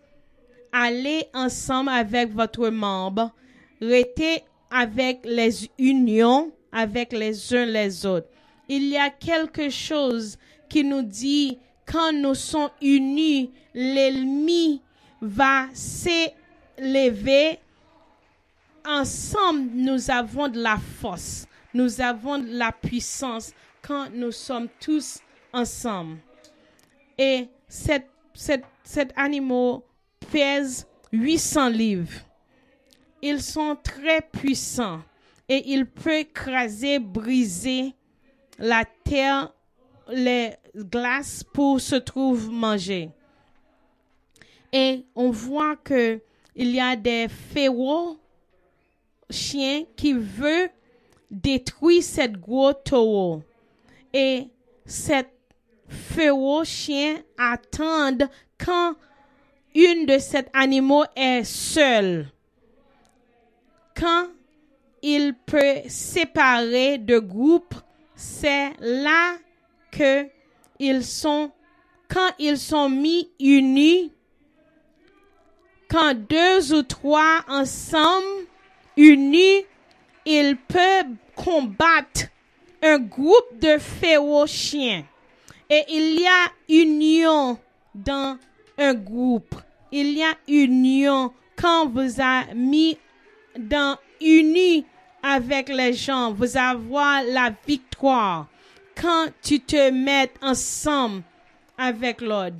allez 0.74 1.26
ensemble 1.32 1.90
avec 1.90 2.32
votre 2.32 2.68
membre, 2.68 3.30
restez 3.80 4.42
avec 4.70 5.20
les 5.24 5.70
unions 5.78 6.52
avec 6.74 7.12
les 7.12 7.54
uns 7.54 7.64
les 7.64 8.04
autres. 8.04 8.28
Il 8.68 8.88
y 8.88 8.96
a 8.98 9.08
quelque 9.08 9.70
chose 9.70 10.36
qui 10.68 10.82
nous 10.82 11.02
dit 11.02 11.58
quand 11.86 12.12
nous 12.12 12.34
sommes 12.34 12.70
unis, 12.82 13.52
l'ennemi 13.72 14.82
va 15.20 15.66
s'élever. 15.72 17.60
Ensemble, 18.86 19.70
nous 19.72 20.10
avons 20.10 20.48
de 20.48 20.60
la 20.60 20.76
force, 21.00 21.46
nous 21.72 22.00
avons 22.00 22.38
de 22.38 22.58
la 22.58 22.72
puissance 22.72 23.52
quand 23.80 24.08
nous 24.12 24.32
sommes 24.32 24.68
tous 24.80 25.20
ensemble. 25.52 26.18
Et 27.16 27.48
cet, 27.68 28.06
cet, 28.34 28.64
cet 28.82 29.12
animal 29.16 29.78
pèsent 30.30 30.86
800 31.12 31.68
livres. 31.68 32.20
Ils 33.22 33.40
sont 33.40 33.76
très 33.82 34.20
puissants 34.20 35.00
et 35.48 35.72
ils 35.72 35.86
peuvent 35.86 36.20
écraser, 36.20 36.98
briser 36.98 37.94
la 38.58 38.84
terre, 39.04 39.52
les 40.08 40.54
glaces 40.76 41.44
pour 41.44 41.80
se 41.80 41.96
trouver 41.96 42.48
manger. 42.52 43.10
Et 44.72 45.04
on 45.14 45.30
voit 45.30 45.76
que 45.76 46.20
il 46.56 46.70
y 46.70 46.80
a 46.80 46.96
des 46.96 47.28
féroces 47.28 48.16
chiens 49.30 49.84
qui 49.96 50.12
veulent 50.12 50.70
détruire 51.30 52.02
cette 52.02 52.38
gros 52.38 52.72
taureau. 52.72 53.42
Et 54.12 54.48
cette 54.86 55.32
féroce 55.88 56.68
chien 56.68 57.16
attendent 57.36 58.28
quand 58.58 58.94
une 59.74 60.06
de 60.06 60.18
ces 60.18 60.44
animaux 60.52 61.04
est 61.16 61.44
seule. 61.44 62.28
Quand 63.96 64.28
il 65.06 65.34
peut 65.34 65.82
séparer 65.86 66.96
de 66.96 67.18
groupes, 67.18 67.74
c'est 68.14 68.72
là 68.80 69.36
que 69.92 70.26
ils 70.78 71.04
sont, 71.04 71.50
quand 72.08 72.30
ils 72.38 72.56
sont 72.56 72.88
mis 72.88 73.28
unis, 73.38 74.10
quand 75.90 76.14
deux 76.14 76.72
ou 76.72 76.82
trois 76.82 77.44
ensemble 77.48 78.46
unis, 78.96 79.66
il 80.24 80.56
peut 80.56 81.04
combattre 81.36 82.30
un 82.80 82.98
groupe 82.98 83.58
de 83.60 83.76
féroces 83.76 84.50
chiens. 84.50 85.04
Et 85.68 85.84
il 85.90 86.18
y 86.18 86.26
a 86.26 86.50
union 86.70 87.58
dans 87.94 88.38
un 88.78 88.94
groupe. 88.94 89.54
Il 89.92 90.16
y 90.16 90.22
a 90.22 90.34
union 90.48 91.30
quand 91.56 91.90
vous 91.90 92.20
avez 92.22 92.54
mis 92.54 92.96
dans 93.58 93.98
uni 94.22 94.86
avec 95.24 95.70
les 95.70 95.94
gens, 95.94 96.32
vous 96.32 96.56
avez 96.56 97.32
la 97.32 97.50
victoire. 97.66 98.46
Quand 98.94 99.28
tu 99.42 99.58
te 99.58 99.90
mets 99.90 100.30
ensemble 100.42 101.22
avec 101.78 102.20
l'autre. 102.20 102.56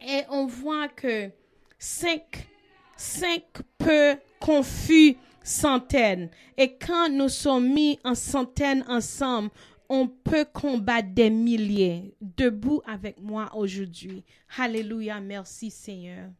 Et 0.00 0.22
on 0.30 0.46
voit 0.46 0.88
que 0.88 1.30
cinq, 1.78 2.48
cinq 2.96 3.42
peu 3.76 4.16
confus 4.40 5.16
centaines. 5.42 6.30
Et 6.56 6.74
quand 6.74 7.10
nous 7.10 7.28
sommes 7.28 7.72
mis 7.74 7.98
en 8.04 8.14
centaines 8.14 8.84
ensemble, 8.88 9.50
on 9.88 10.08
peut 10.08 10.46
combattre 10.52 11.08
des 11.10 11.30
milliers. 11.30 12.14
Debout 12.20 12.80
avec 12.86 13.20
moi 13.20 13.50
aujourd'hui. 13.54 14.24
Alléluia, 14.56 15.20
merci 15.20 15.70
Seigneur. 15.70 16.30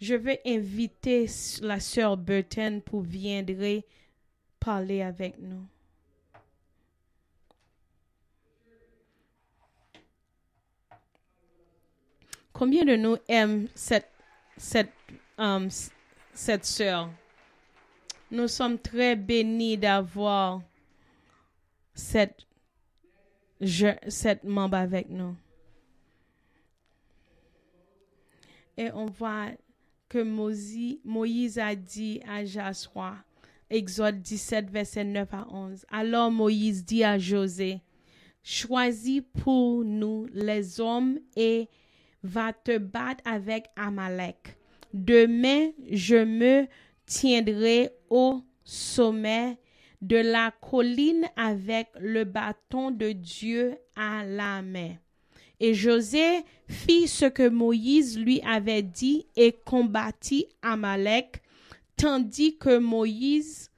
Je 0.00 0.14
vais 0.14 0.40
inviter 0.44 1.26
la 1.62 1.80
sœur 1.80 2.16
Burton 2.16 2.82
pour 2.82 3.00
viendrait 3.00 3.84
parler 4.60 5.00
avec 5.00 5.38
nous. 5.38 5.64
Combien 12.52 12.84
de 12.84 12.96
nous 12.96 13.16
aiment 13.28 13.68
cette, 13.74 14.10
cette, 14.56 14.92
um, 15.38 15.68
cette 16.32 16.64
sœur? 16.64 17.10
Nous 18.30 18.48
sommes 18.48 18.78
très 18.78 19.14
bénis 19.14 19.78
d'avoir 19.78 20.62
cette, 21.94 22.46
cette 24.08 24.44
membre 24.44 24.78
avec 24.78 25.08
nous. 25.08 25.36
Et 28.76 28.90
on 28.92 29.06
voit 29.06 29.48
que 30.08 30.22
Moïse, 30.22 31.58
a 31.58 31.74
dit 31.74 32.20
à 32.28 32.44
Joshua, 32.44 33.16
Exode 33.68 34.20
17, 34.22 34.70
verset 34.70 35.04
9 35.04 35.34
à 35.34 35.46
11. 35.50 35.86
Alors 35.90 36.30
Moïse 36.30 36.84
dit 36.84 37.02
à 37.02 37.18
José, 37.18 37.80
choisis 38.42 39.22
pour 39.42 39.84
nous 39.84 40.26
les 40.32 40.80
hommes 40.80 41.18
et 41.36 41.68
va 42.22 42.52
te 42.52 42.78
battre 42.78 43.22
avec 43.24 43.66
Amalek. 43.76 44.56
Demain, 44.92 45.70
je 45.90 46.16
me 46.16 46.66
tiendrai 47.06 47.90
au 48.08 48.40
sommet 48.64 49.58
de 50.00 50.16
la 50.16 50.52
colline 50.60 51.26
avec 51.36 51.88
le 51.98 52.24
bâton 52.24 52.90
de 52.90 53.12
Dieu 53.12 53.76
à 53.96 54.24
la 54.24 54.62
main. 54.62 54.94
Et 55.60 55.74
José 55.74 56.44
fit 56.68 57.08
ce 57.08 57.26
que 57.26 57.48
Moïse 57.48 58.18
lui 58.18 58.40
avait 58.42 58.82
dit 58.82 59.26
et 59.36 59.52
combattit 59.52 60.46
Amalek, 60.62 61.42
tandis 61.96 62.58
que 62.58 62.78
Moïse, 62.78 63.70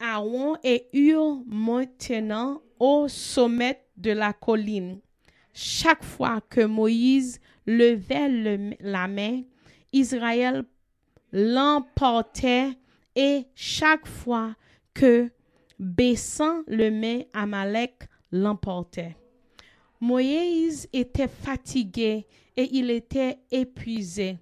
Aaron 0.00 0.56
et 0.64 0.88
Hur 0.92 1.42
maintenant 1.46 2.60
au 2.80 3.06
sommet 3.06 3.84
de 3.96 4.10
la 4.10 4.32
colline. 4.32 5.00
Chaque 5.54 6.02
fois 6.02 6.40
que 6.40 6.64
Moïse 6.64 7.38
levait 7.66 8.76
la 8.80 9.06
main, 9.06 9.42
Israël 9.92 10.64
l'emportait 11.30 12.70
et 13.14 13.46
chaque 13.54 14.06
fois 14.06 14.56
que 14.94 15.30
baissant 15.78 16.62
le 16.66 16.90
main, 16.90 17.22
Amalek 17.32 18.08
l'emportait. 18.32 19.16
Moïse 20.02 20.88
était 20.92 21.28
fatigué 21.28 22.26
et 22.56 22.68
il 22.72 22.90
était 22.90 23.38
épuisé. 23.52 24.36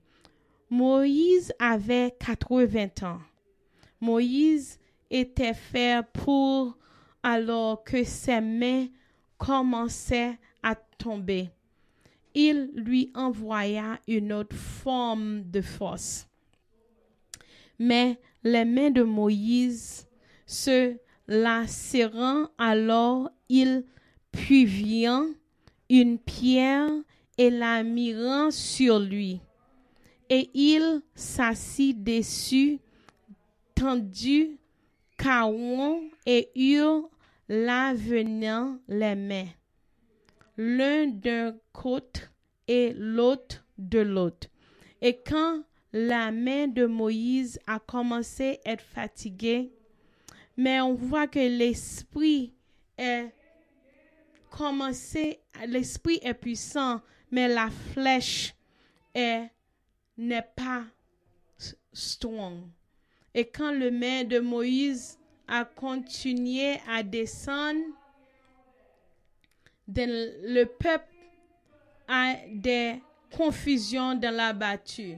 Moïse 0.71 1.53
avait 1.59 2.17
80 2.19 2.87
ans. 3.03 3.21
Moïse 4.01 4.79
était 5.11 5.53
fait 5.53 6.03
pour 6.15 6.79
alors 7.23 7.85
que 7.85 8.05
ses 8.05 8.41
mains 8.41 8.87
commençaient 9.37 10.39
à 10.63 10.75
tomber. 10.75 11.51
Il 12.35 12.71
lui 12.75 13.11
envoya 13.15 13.99
une 14.09 14.33
autre 14.33 14.57
forme 14.57 15.43
de 15.43 15.61
force. 15.61 16.27
Mais 17.79 18.19
les 18.43 18.65
mains 18.65 18.91
de 18.91 19.03
Moïse 19.03 20.09
se 20.47 20.97
lacérant, 21.29 22.49
alors 22.57 23.29
il 23.51 23.85
vient 24.65 25.29
une 25.91 26.19
pierre 26.19 26.89
et 27.37 27.51
la 27.51 27.83
mirant 27.83 28.51
sur 28.51 28.99
lui. 28.99 29.41
Et 30.31 30.49
il 30.55 31.03
s'assit 31.15 32.03
dessus, 32.03 32.79
tendu 33.75 34.59
Caron 35.19 36.03
et 36.25 36.49
Hur 36.55 37.11
la 37.49 37.93
venant 37.95 38.79
les 38.89 39.17
mains, 39.17 39.49
l'un 40.57 41.09
d'un 41.09 41.57
côté 41.73 42.23
et 42.69 42.93
l'autre 42.97 43.65
de 43.77 43.99
l'autre. 43.99 44.47
Et 45.03 45.19
quand 45.19 45.65
la 45.93 46.31
main 46.31 46.69
de 46.69 46.87
Moïse 46.87 47.59
a 47.67 47.81
commencé 47.81 48.61
à 48.65 48.71
être 48.73 48.85
fatiguée, 48.85 49.73
mais 50.57 50.81
on 50.81 50.95
voit 50.95 51.27
que 51.27 51.41
l'esprit 51.41 52.55
est 52.97 53.33
commencé, 54.51 55.41
l'esprit 55.67 56.21
est 56.23 56.35
puissant, 56.35 57.01
mais 57.31 57.49
la 57.49 57.71
flèche 57.93 58.55
est, 59.15 59.49
n'est 60.19 60.49
pas 60.55 60.85
strong. 61.93 62.69
Et 63.35 63.47
quand 63.47 63.73
le 63.73 63.91
main 63.91 64.25
de 64.25 64.41
Moïse 64.41 65.19
a 65.47 65.65
continué 65.65 66.79
à 66.89 67.03
descendre, 67.03 67.81
le 69.89 70.65
peuple 70.65 71.07
a 72.09 72.35
des 72.53 73.01
confusions 73.31 74.15
dans 74.15 74.35
la 74.35 74.53
battue. 74.53 75.17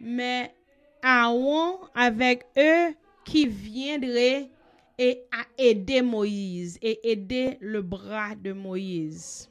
Mais 0.00 0.54
Aaron, 1.02 1.78
avec 1.94 2.46
eux 2.58 2.94
qui 3.24 3.46
viendraient 3.46 4.50
et 4.98 5.24
a 5.32 5.44
aidé 5.58 6.02
Moïse 6.02 6.78
et 6.82 7.10
aidé 7.10 7.58
le 7.60 7.82
bras 7.82 8.34
de 8.34 8.52
Moïse. 8.52 9.48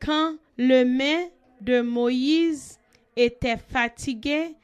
Quand 0.00 0.36
le 0.56 0.84
main 0.84 1.28
de 1.60 1.80
Moïse 1.80 2.78
était 3.16 3.58
fatigué, 3.58 4.54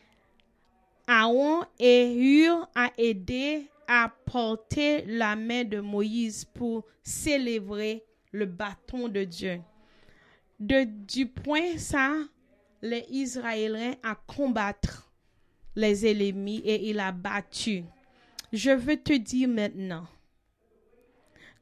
Aaron 1.06 1.64
et 1.78 2.14
Hur 2.14 2.68
a 2.74 2.90
aidé 2.96 3.66
à 3.86 4.12
porter 4.24 5.04
la 5.06 5.36
main 5.36 5.64
de 5.64 5.80
Moïse 5.80 6.44
pour 6.44 6.84
célébrer 7.02 8.02
le 8.32 8.46
bâton 8.46 9.08
de 9.08 9.24
Dieu. 9.24 9.60
De, 10.58 10.84
du 10.84 11.26
point 11.26 11.76
ça, 11.76 12.12
les 12.82 13.04
Israéliens 13.10 13.94
a 14.02 14.14
combattre 14.14 15.10
les 15.74 16.06
ennemis 16.06 16.62
et 16.64 16.88
il 16.88 16.98
a 16.98 17.12
battu 17.12 17.84
je 18.56 18.70
veux 18.70 18.96
te 18.96 19.12
dire 19.12 19.48
maintenant 19.48 20.06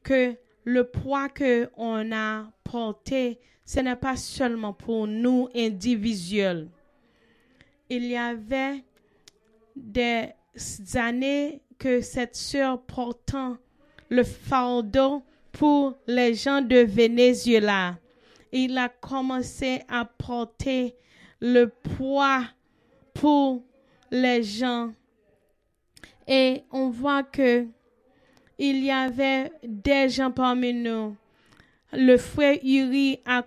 que 0.03 0.37
le 0.65 0.85
poids 0.85 1.29
que 1.29 1.69
on 1.77 2.13
a 2.13 2.47
porté, 2.63 3.41
ce 3.65 3.81
n'est 3.81 3.97
pas 3.97 4.17
seulement 4.17 4.73
pour 4.73 5.07
nous 5.07 5.49
individuels. 5.55 6.69
Il 7.91 8.05
y 8.05 8.17
avait 8.17 8.85
des 9.75 10.29
années 10.95 11.63
que 11.79 12.01
cette 12.01 12.37
sœur 12.37 12.81
portant 12.83 13.59
le 14.09 14.23
fardeau 14.23 15.25
pour 15.53 15.99
les 16.07 16.35
gens 16.35 16.63
de 16.63 16.77
Venezuela. 16.77 17.99
Il 18.53 18.79
a 18.79 18.89
commencé 18.89 19.83
à 19.89 20.05
porter 20.05 20.95
le 21.41 21.67
poids 21.67 22.45
pour 23.15 23.65
les 24.11 24.43
gens 24.43 24.95
et 26.27 26.65
on 26.71 26.89
voit 26.89 27.23
que 27.23 27.67
il 28.59 28.85
y 28.85 28.91
avait 28.91 29.51
des 29.65 30.09
gens 30.09 30.31
parmi 30.31 30.73
nous. 30.73 31.17
Le 31.93 32.17
frère 32.17 32.59
Uri 32.63 33.21
a 33.27 33.45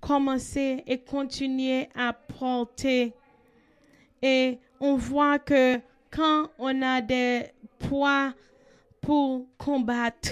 commencé 0.00 0.82
et 0.86 0.98
continué 0.98 1.88
à 1.94 2.12
porter. 2.12 3.12
Et 4.22 4.58
on 4.80 4.96
voit 4.96 5.38
que 5.38 5.80
quand 6.10 6.48
on 6.58 6.82
a 6.82 7.00
des 7.00 7.46
poids 7.78 8.34
pour 9.00 9.46
combattre, 9.58 10.30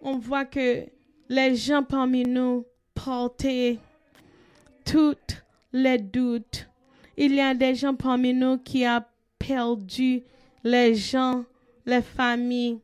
on 0.00 0.18
voit 0.18 0.44
que 0.44 0.86
les 1.28 1.56
gens 1.56 1.82
parmi 1.82 2.24
nous 2.24 2.64
portaient 2.94 3.78
toutes 4.84 5.42
les 5.72 5.98
doutes 5.98 6.68
Il 7.16 7.34
y 7.34 7.40
a 7.40 7.54
des 7.54 7.74
gens 7.74 7.94
parmi 7.94 8.34
nous 8.34 8.58
qui 8.58 8.86
ont 8.86 9.02
perdu 9.46 10.22
les 10.62 10.94
gens, 10.94 11.44
les 11.84 12.02
familles. 12.02 12.78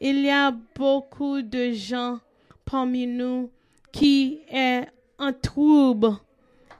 Il 0.00 0.22
y 0.22 0.30
a 0.30 0.52
beaucoup 0.74 1.42
de 1.42 1.70
gens 1.72 2.18
parmi 2.64 3.06
nous 3.06 3.50
qui 3.92 4.40
est 4.50 4.86
en 5.18 5.32
trouble. 5.32 6.16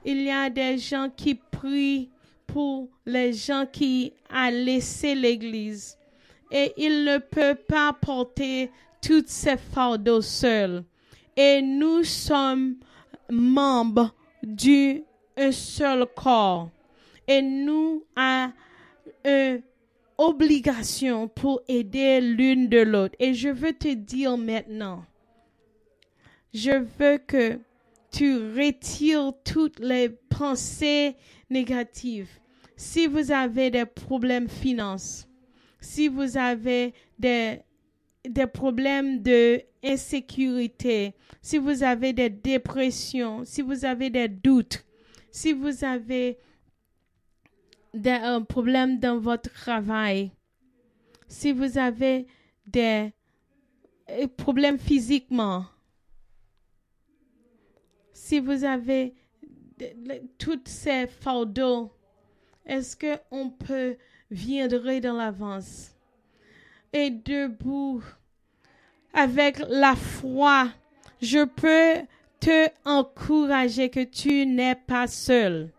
Il 0.03 0.21
y 0.23 0.29
a 0.29 0.49
des 0.49 0.77
gens 0.77 1.09
qui 1.15 1.35
prient 1.35 2.09
pour 2.45 2.89
les 3.05 3.31
gens 3.31 3.65
qui 3.71 4.11
ont 4.29 4.49
laissé 4.49 5.15
l'église. 5.15 5.97
Et 6.51 6.73
il 6.77 7.05
ne 7.05 7.17
peut 7.17 7.55
pas 7.55 7.93
porter 7.93 8.69
toutes 9.01 9.29
ces 9.29 9.57
fardeaux 9.57 10.21
seuls. 10.21 10.83
Et 11.35 11.61
nous 11.61 12.03
sommes 12.03 12.75
membres 13.31 14.13
d'un 14.43 15.51
seul 15.51 16.05
corps. 16.13 16.69
Et 17.25 17.41
nous 17.41 18.03
avons 18.15 18.51
une 19.25 19.61
obligation 20.17 21.27
pour 21.27 21.61
aider 21.67 22.21
l'une 22.21 22.69
de 22.69 22.79
l'autre. 22.79 23.15
Et 23.19 23.33
je 23.33 23.49
veux 23.49 23.73
te 23.73 23.93
dire 23.93 24.37
maintenant, 24.37 25.05
je 26.53 26.71
veux 26.99 27.17
que 27.17 27.59
tu 28.11 28.37
retires 28.37 29.33
toutes 29.43 29.79
les 29.79 30.09
pensées 30.09 31.15
négatives. 31.49 32.29
Si 32.75 33.07
vous 33.07 33.31
avez 33.31 33.71
des 33.71 33.85
problèmes 33.85 34.49
finances, 34.49 35.27
si 35.79 36.07
vous 36.07 36.37
avez 36.37 36.93
des, 37.17 37.59
des 38.27 38.47
problèmes 38.47 39.21
de 39.21 39.61
insécurité, 39.83 41.13
si 41.41 41.57
vous 41.57 41.83
avez 41.83 42.13
des 42.13 42.29
dépressions, 42.29 43.43
si 43.45 43.61
vous 43.61 43.83
avez 43.83 44.09
des 44.09 44.27
doutes, 44.27 44.85
si 45.31 45.51
vous 45.51 45.83
avez 45.83 46.37
des 47.93 48.39
problèmes 48.47 48.99
dans 48.99 49.19
votre 49.19 49.51
travail, 49.51 50.31
si 51.27 51.51
vous 51.51 51.77
avez 51.77 52.27
des 52.65 53.11
euh, 54.09 54.27
problèmes 54.37 54.79
physiquement, 54.79 55.65
si 58.13 58.39
vous 58.39 58.63
avez 58.63 59.13
toutes 60.37 60.67
ces 60.67 61.07
fardeaux, 61.07 61.91
est-ce 62.65 62.95
qu'on 62.95 63.49
peut 63.49 63.97
viendrait 64.31 65.01
dans 65.01 65.13
l'avance? 65.13 65.91
Et 66.93 67.09
debout 67.09 68.03
avec 69.13 69.59
la 69.67 69.95
foi, 69.95 70.69
je 71.21 71.43
peux 71.45 72.05
te 72.39 72.69
encourager 72.85 73.89
que 73.89 74.03
tu 74.03 74.45
n'es 74.45 74.75
pas 74.75 75.07
seul. 75.07 75.71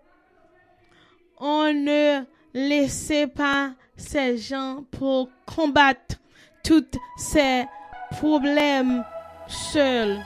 On 1.41 1.73
ne 1.73 2.23
laissez 2.55 3.27
pas 3.27 3.73
ces 3.97 4.39
gens 4.39 4.85
pour 4.93 5.29
combattre 5.45 6.17
tous 6.63 6.87
ces 7.17 7.65
problèmes 8.13 9.05
seuls. 9.49 10.19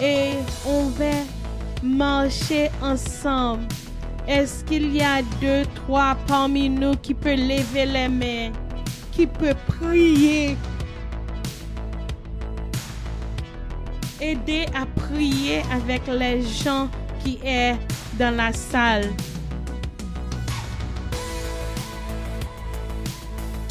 Et 0.00 0.32
on 0.66 0.86
va 0.88 1.14
marcher 1.82 2.70
ensemble. 2.82 3.64
Est-ce 4.26 4.64
qu'il 4.64 4.94
y 4.94 5.02
a 5.02 5.22
deux, 5.40 5.64
trois 5.74 6.16
parmi 6.26 6.68
nous 6.68 6.96
qui 6.96 7.14
peut 7.14 7.34
lever 7.34 7.86
les 7.86 8.08
mains, 8.08 8.52
qui 9.12 9.26
peut 9.26 9.54
prier, 9.66 10.56
aider 14.20 14.66
à 14.74 14.86
prier 15.00 15.62
avec 15.72 16.06
les 16.08 16.42
gens 16.42 16.88
qui 17.22 17.38
est 17.44 17.76
dans 18.18 18.34
la 18.34 18.52
salle? 18.52 19.10